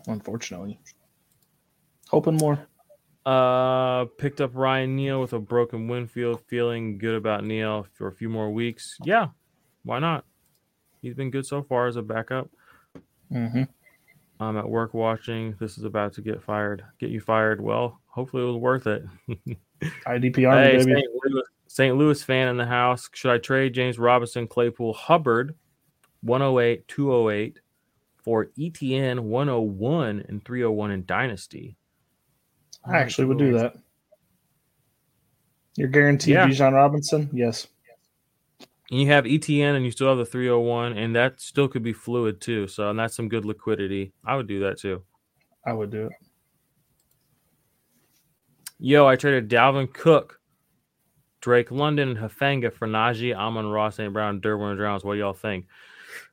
[0.07, 0.79] Unfortunately.
[2.09, 2.67] Hoping more.
[3.25, 6.41] Uh, picked up Ryan Neal with a broken Winfield.
[6.47, 8.97] Feeling good about Neal for a few more weeks.
[9.03, 9.27] Yeah,
[9.84, 10.25] why not?
[11.01, 12.49] He's been good so far as a backup.
[13.32, 13.63] Mm-hmm.
[14.39, 15.55] I'm at work watching.
[15.59, 16.84] This is about to get fired.
[16.99, 17.61] Get you fired.
[17.61, 19.03] Well, hopefully it was worth it.
[20.07, 20.84] IDPR, hey, baby.
[20.84, 21.07] St.
[21.25, 21.95] Louis, St.
[21.95, 23.09] Louis fan in the house.
[23.13, 25.55] Should I trade James Robinson, Claypool, Hubbard,
[26.22, 27.59] 108, 208?
[28.24, 31.76] for ETN 101 and 301 in Dynasty.
[32.86, 33.76] I actually would do that.
[35.76, 36.47] You're guaranteed yeah.
[36.47, 37.30] Bijan Robinson?
[37.32, 37.67] Yes.
[38.89, 41.93] And you have ETN and you still have the 301, and that still could be
[41.93, 42.67] fluid too.
[42.67, 44.11] So, and that's some good liquidity.
[44.26, 45.03] I would do that too.
[45.65, 46.13] I would do it.
[48.80, 50.40] Yo, I traded Dalvin Cook,
[51.41, 54.13] Drake London, and Hufanga for Najee, Amon Ross, St.
[54.13, 55.03] Brown, Derwin Drowns.
[55.03, 55.65] What do y'all think?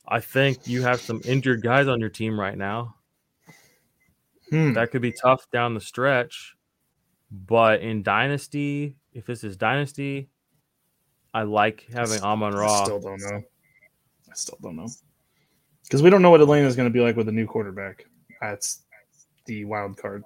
[0.07, 2.95] I think you have some injured guys on your team right now.
[4.51, 4.73] Hmm.
[4.75, 6.55] That could be tough down the stretch.
[7.31, 10.31] But in Dynasty, if this is Dynasty,
[11.35, 12.83] I like having Amon Ross.
[12.83, 13.43] I still don't know.
[14.31, 14.89] I still don't know.
[15.83, 18.07] Because we don't know what Atlanta is going to be like with a new quarterback.
[18.41, 18.83] That's
[19.47, 20.25] the wild card.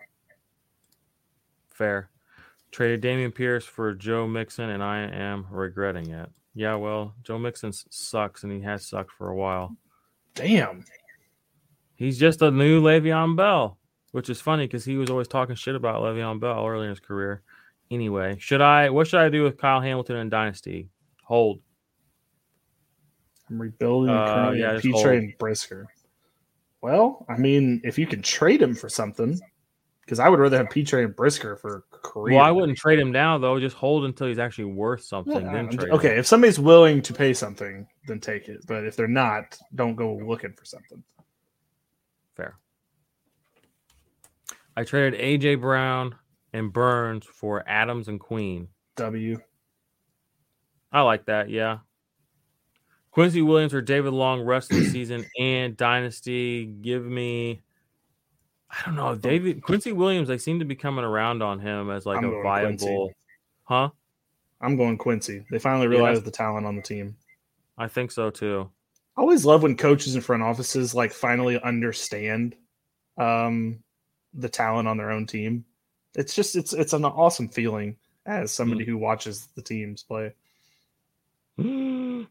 [1.70, 2.08] Fair.
[2.72, 6.30] Traded Dameon Pierce for Joe Mixon, and I am regretting it.
[6.54, 9.76] Yeah, well, Joe Mixon sucks, and he has sucked for a while.
[10.34, 10.84] Damn.
[11.94, 13.78] He's just a new Le'Veon Bell,
[14.12, 17.00] which is funny because he was always talking shit about Le'Veon Bell early in his
[17.00, 17.42] career.
[17.90, 18.88] Anyway, should I?
[18.88, 20.88] What should I do with Kyle Hamilton and Dynasty?
[21.24, 21.60] Hold.
[23.50, 25.86] I'm rebuilding uh, yeah, P and Brisker.
[26.80, 29.38] Well, I mean, if you can trade him for something,
[30.04, 32.36] because I would rather have Pitre and Brisker for career.
[32.36, 33.58] Well, I wouldn't trade him now though.
[33.60, 35.40] Just hold until he's actually worth something.
[35.40, 36.18] Yeah, okay, him.
[36.18, 38.66] if somebody's willing to pay something, then take it.
[38.66, 41.02] But if they're not, don't go looking for something.
[42.36, 42.56] Fair.
[44.76, 46.16] I traded AJ Brown
[46.52, 48.68] and Burns for Adams and Queen.
[48.96, 49.38] W.
[50.90, 51.48] I like that.
[51.48, 51.78] Yeah.
[53.12, 56.66] Quincy Williams or David Long rest of the season and dynasty.
[56.66, 57.62] Give me
[58.72, 59.14] I don't know.
[59.14, 62.42] David Quincy Williams, they seem to be coming around on him as like I'm a
[62.42, 63.14] viable, Quincy.
[63.64, 63.90] huh?
[64.62, 65.44] I'm going Quincy.
[65.50, 67.16] They finally realized yeah, the talent on the team.
[67.76, 68.70] I think so too.
[69.16, 72.56] I always love when coaches and front offices like finally understand
[73.18, 73.82] um,
[74.32, 75.66] the talent on their own team.
[76.14, 78.88] It's just it's it's an awesome feeling as somebody mm.
[78.88, 80.32] who watches the teams play.
[81.58, 82.26] TJ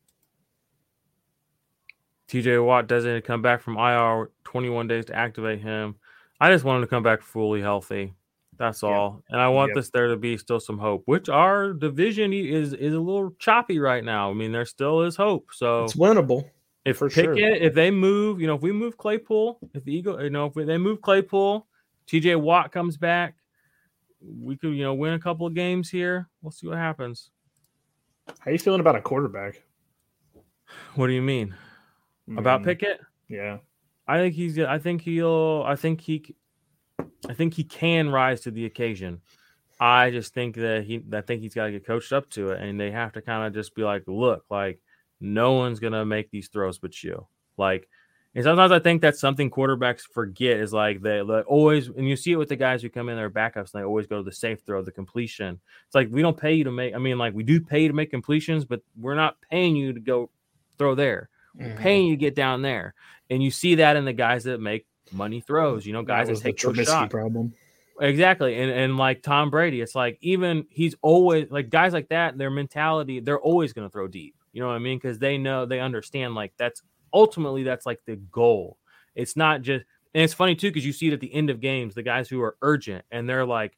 [2.66, 5.96] Watt doesn't come back from IR 21 days to activate him.
[6.42, 8.16] I just want him to come back fully healthy.
[8.58, 9.24] That's all.
[9.30, 9.76] And I want yep.
[9.76, 13.78] this there to be still some hope, which our division is is a little choppy
[13.78, 14.32] right now.
[14.32, 15.50] I mean, there still is hope.
[15.54, 16.50] So it's winnable.
[16.84, 17.48] If for Pickett, sure.
[17.48, 20.54] if they move, you know, if we move Claypool, if the Eagle, you know, if
[20.56, 21.68] they move Claypool,
[22.08, 23.36] TJ Watt comes back,
[24.20, 26.28] we could, you know, win a couple of games here.
[26.42, 27.30] We'll see what happens.
[28.40, 29.62] How you feeling about a quarterback?
[30.96, 31.56] What do you mean?
[32.36, 33.02] about Pickett?
[33.28, 33.58] Yeah.
[34.12, 34.60] I think he's.
[34.60, 35.64] I think he'll.
[35.66, 36.36] I think he.
[37.30, 39.22] I think he can rise to the occasion.
[39.80, 42.62] I just think that he, I think he's got to get coached up to it,
[42.62, 44.82] and they have to kind of just be like, look, like
[45.22, 47.26] no one's gonna make these throws but you.
[47.56, 47.88] Like,
[48.36, 52.18] and sometimes I think that's something quarterbacks forget is like they, they always, and you
[52.18, 54.24] see it with the guys who come in their backups, and they always go to
[54.24, 55.58] the safe throw, the completion.
[55.86, 56.94] It's like we don't pay you to make.
[56.94, 59.94] I mean, like we do pay you to make completions, but we're not paying you
[59.94, 60.30] to go
[60.78, 61.30] throw there.
[61.60, 61.78] Mhm.
[61.78, 62.94] paying you to get down there,
[63.30, 65.86] and you see that in the guys that make money throws.
[65.86, 67.12] You know, guys that, the take shots.
[67.12, 67.54] problem.
[68.00, 68.60] Exactly.
[68.60, 72.50] And and like Tom Brady, it's like even he's always like guys like that, their
[72.50, 74.36] mentality, they're always going to throw deep.
[74.54, 74.98] You know what I mean?
[74.98, 76.82] Because they know they understand like that's
[77.14, 78.78] ultimately that's like the goal.
[79.14, 79.86] It's not just
[80.16, 82.28] and it's funny too, because you see it at the end of games, the guys
[82.28, 83.78] who are urgent and they're like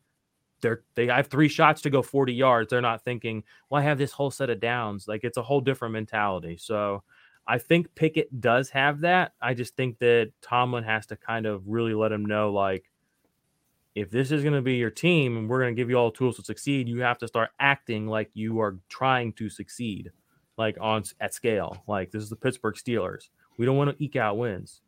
[0.61, 2.69] they're they have three shots to go 40 yards.
[2.69, 5.07] They're not thinking, well, I have this whole set of downs.
[5.07, 6.55] Like it's a whole different mentality.
[6.57, 7.03] So
[7.45, 9.33] I think Pickett does have that.
[9.41, 12.89] I just think that Tomlin has to kind of really let him know, like,
[13.95, 16.09] if this is going to be your team and we're going to give you all
[16.09, 20.11] the tools to succeed, you have to start acting like you are trying to succeed,
[20.57, 21.83] like on at scale.
[21.87, 23.29] Like this is the Pittsburgh Steelers.
[23.57, 24.81] We don't want to eke out wins,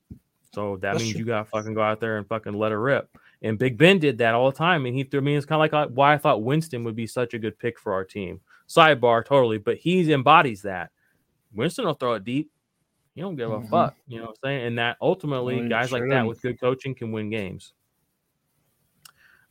[0.54, 1.20] so that That's means true.
[1.20, 3.16] you got to fucking go out there and fucking let it rip.
[3.44, 5.36] And Big Ben did that all the time, and he threw me.
[5.36, 7.94] It's kind of like why I thought Winston would be such a good pick for
[7.94, 8.40] our team.
[8.68, 10.90] Sidebar, totally, but he embodies that.
[11.56, 12.52] Winston will throw it deep.
[13.16, 13.96] He don't give a fuck.
[14.08, 14.68] You know what I'm saying?
[14.68, 17.74] And that ultimately, Well, he guys sure like that with good coaching can win games.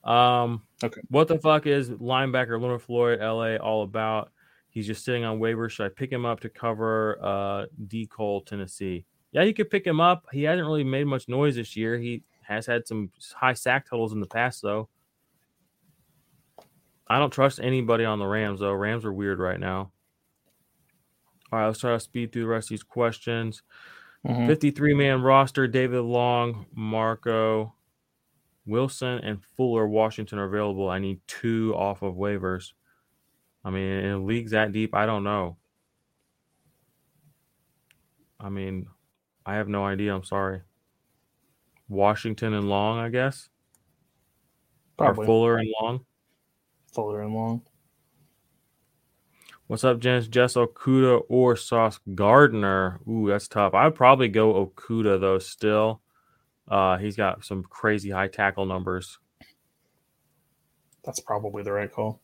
[0.04, 1.00] Um, Okay.
[1.08, 4.30] What the fuck is linebacker Leonard Floyd, LA, all about?
[4.68, 5.70] He's just sitting on waivers.
[5.70, 9.06] Should I pick him up to cover uh D Cole, Tennessee?
[9.32, 10.26] Yeah, you could pick him up.
[10.30, 11.98] He hasn't really made much noise this year.
[11.98, 14.88] He has had some high sack totals in the past, though.
[17.08, 18.72] I don't trust anybody on the Rams, though.
[18.72, 19.92] Rams are weird right now.
[21.54, 23.62] All right, let's try to speed through the rest of these questions.
[24.26, 24.48] Mhm.
[24.48, 27.76] 53 man roster David Long, Marco,
[28.66, 30.90] Wilson, and Fuller, Washington are available.
[30.90, 32.72] I need two off of waivers.
[33.64, 35.56] I mean, in leagues that deep, I don't know.
[38.40, 38.88] I mean,
[39.46, 40.12] I have no idea.
[40.12, 40.62] I'm sorry.
[41.88, 43.48] Washington and Long, I guess.
[44.96, 46.04] Probably Or Fuller and Long.
[46.92, 47.62] Fuller and Long.
[49.66, 50.28] What's up, Jens?
[50.28, 53.00] Jeff Okudah or Sauce Gardner?
[53.08, 53.72] Ooh, that's tough.
[53.72, 55.38] I'd probably go Okudah though.
[55.38, 56.02] Still,
[56.68, 59.18] uh, he's got some crazy high tackle numbers.
[61.02, 62.20] That's probably the right call.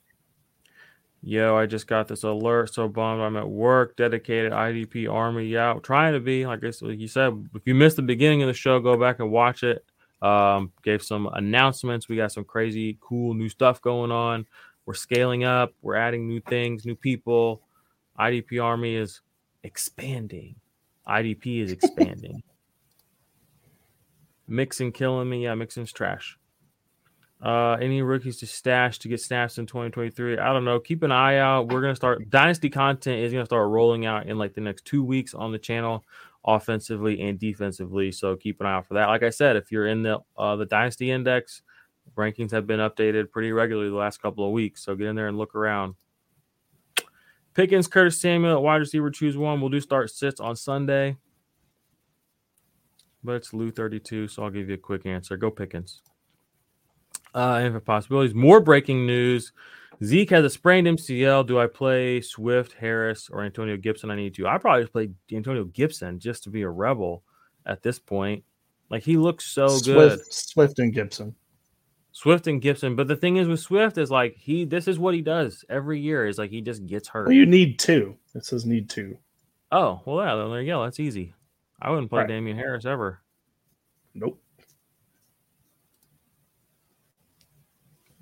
[1.22, 2.74] Yo, I just got this alert.
[2.74, 3.22] So bummed.
[3.22, 3.96] I'm at work.
[3.96, 5.46] Dedicated IDP Army.
[5.46, 6.44] Yeah, I'm trying to be.
[6.44, 9.18] Like I like you said, if you missed the beginning of the show, go back
[9.18, 9.82] and watch it.
[10.20, 12.06] Um, gave some announcements.
[12.06, 14.46] We got some crazy, cool new stuff going on.
[14.86, 15.72] We're scaling up.
[15.82, 17.62] We're adding new things, new people.
[18.18, 19.20] IDP Army is
[19.62, 20.56] expanding.
[21.06, 22.42] IDP is expanding.
[24.48, 25.44] Mixon killing me.
[25.44, 26.36] Yeah, Mixon's trash.
[27.42, 30.38] Uh, any rookies to stash to get snaps in 2023?
[30.38, 30.78] I don't know.
[30.78, 31.68] Keep an eye out.
[31.68, 35.02] We're gonna start dynasty content is gonna start rolling out in like the next two
[35.02, 36.04] weeks on the channel,
[36.44, 38.12] offensively and defensively.
[38.12, 39.06] So keep an eye out for that.
[39.06, 41.62] Like I said, if you're in the uh, the dynasty index,
[42.16, 44.84] rankings have been updated pretty regularly the last couple of weeks.
[44.84, 45.94] So get in there and look around.
[47.54, 49.60] Pickens, Curtis Samuel, wide receiver, choose one.
[49.60, 51.16] We'll do start sits on Sunday,
[53.24, 55.36] but it's Lou 32, so I'll give you a quick answer.
[55.36, 56.02] Go Pickens.
[57.34, 59.52] Uh, and for possibilities, more breaking news.
[60.02, 61.46] Zeke has a sprained MCL.
[61.46, 64.10] Do I play Swift, Harris, or Antonio Gibson?
[64.10, 64.46] I need to.
[64.46, 67.22] I probably just play Antonio Gibson just to be a rebel
[67.66, 68.44] at this point.
[68.88, 70.18] Like he looks so good.
[70.18, 71.34] Swift, Swift and Gibson.
[72.20, 72.96] Swift and Gibson.
[72.96, 76.00] But the thing is with Swift is like he this is what he does every
[76.00, 77.28] year is like he just gets hurt.
[77.28, 78.14] Well, you need two.
[78.34, 79.16] It says need two.
[79.72, 80.84] oh, well yeah, there you go.
[80.84, 81.32] That's easy.
[81.80, 82.28] I wouldn't play Right.
[82.28, 83.22] Damien Harris ever.
[84.12, 84.38] Nope.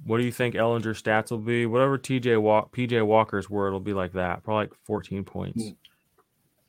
[0.04, 1.66] What do you think Ehlinger's stats will be?
[1.66, 4.44] Whatever TJ Walk PJ Walker's were, it'll be like that.
[4.44, 5.64] Probably like 14 points.
[5.64, 5.76] Mm.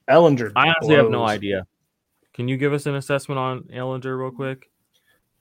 [0.09, 0.51] Ehlinger.
[0.55, 1.67] I honestly have no idea.
[2.33, 4.71] Can you give us an assessment on Ehlinger real quick?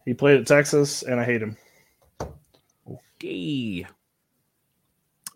[0.04, 1.56] He played at Texas, and I hate him.
[3.20, 3.86] Okay.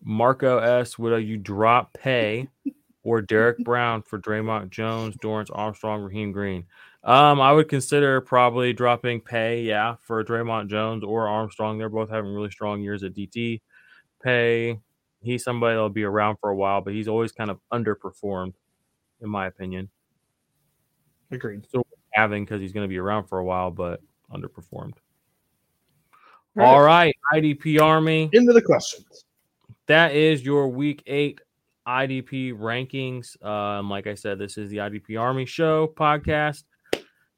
[0.04, 0.98] Marco S.
[0.98, 2.48] Would you drop pay
[3.02, 6.64] or Derek Brown for Draymond Jones, Dorance Armstrong, Rasheem Green?
[7.04, 11.76] Um, I would consider probably dropping pay, yeah, for Draymond Jones or Armstrong.
[11.76, 13.60] They're both having really strong years at DT.
[14.22, 14.78] Pay,
[15.20, 18.54] he's somebody that'll be around for a while, but he's always kind of underperformed,
[19.20, 19.88] in my opinion.
[21.32, 21.66] Agreed.
[21.72, 24.00] So having because he's going to be around for a while, but
[24.32, 24.94] underperformed.
[26.58, 28.28] All All right, IDP Army.
[28.32, 29.24] Into the questions.
[29.86, 31.40] that is your week eight
[31.88, 33.42] IDP rankings.
[33.44, 36.64] Um, like I said, this is the IDP Army Show podcast.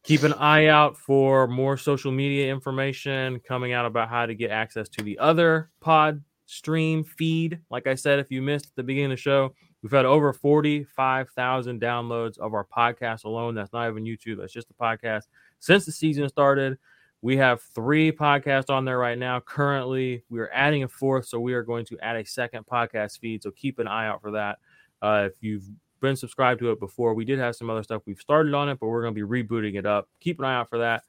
[0.03, 4.51] Keep an eye out for more social media information coming out about how to get
[4.51, 7.61] access to the other pod stream feed.
[7.71, 11.81] Like I said, if you missed the beginning of the show, we've had over 45,000
[11.81, 13.55] downloads of our podcast alone.
[13.55, 15.23] That's not even YouTube, that's just the podcast.
[15.61, 16.77] Since the season started,
[17.25, 19.41] we have three podcasts on there right now.
[19.41, 23.19] Currently, we are adding a fourth, so we are going to add a second podcast
[23.19, 23.43] feed.
[23.43, 24.59] So keep an eye out for that.
[25.01, 25.65] Uh, if you've
[26.03, 28.79] been subscribed to it before, we did have some other stuff we've started on it,
[28.79, 30.07] but we're going to be rebooting it up.
[30.21, 31.05] Keep an eye out for that.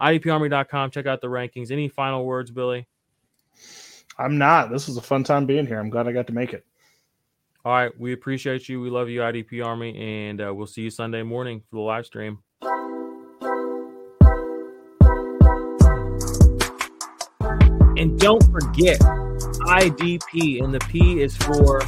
[0.00, 0.90] IDPArmy.com.
[0.90, 1.70] Check out the rankings.
[1.70, 2.88] Any final words, Billy?
[4.18, 4.72] I'm not.
[4.72, 5.78] This was a fun time being here.
[5.78, 6.66] I'm glad I got to make it.
[7.64, 7.92] All right.
[7.96, 8.80] We appreciate you.
[8.80, 12.06] We love you, IDP Army, and uh, we'll see you Sunday morning for the live
[12.06, 12.40] stream.
[18.20, 21.80] Don't forget IDP, and the P is for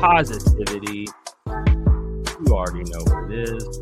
[0.00, 1.06] positivity.
[1.46, 3.80] You already know what it is.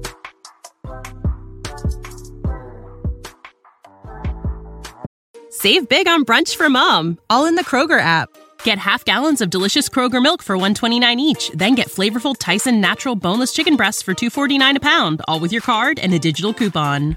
[5.50, 8.28] Save big on brunch for mom, all in the Kroger app.
[8.64, 13.16] Get half gallons of delicious Kroger milk for 129 each, then get flavorful Tyson natural
[13.16, 17.16] boneless chicken breasts for 249 a pound, all with your card and a digital coupon.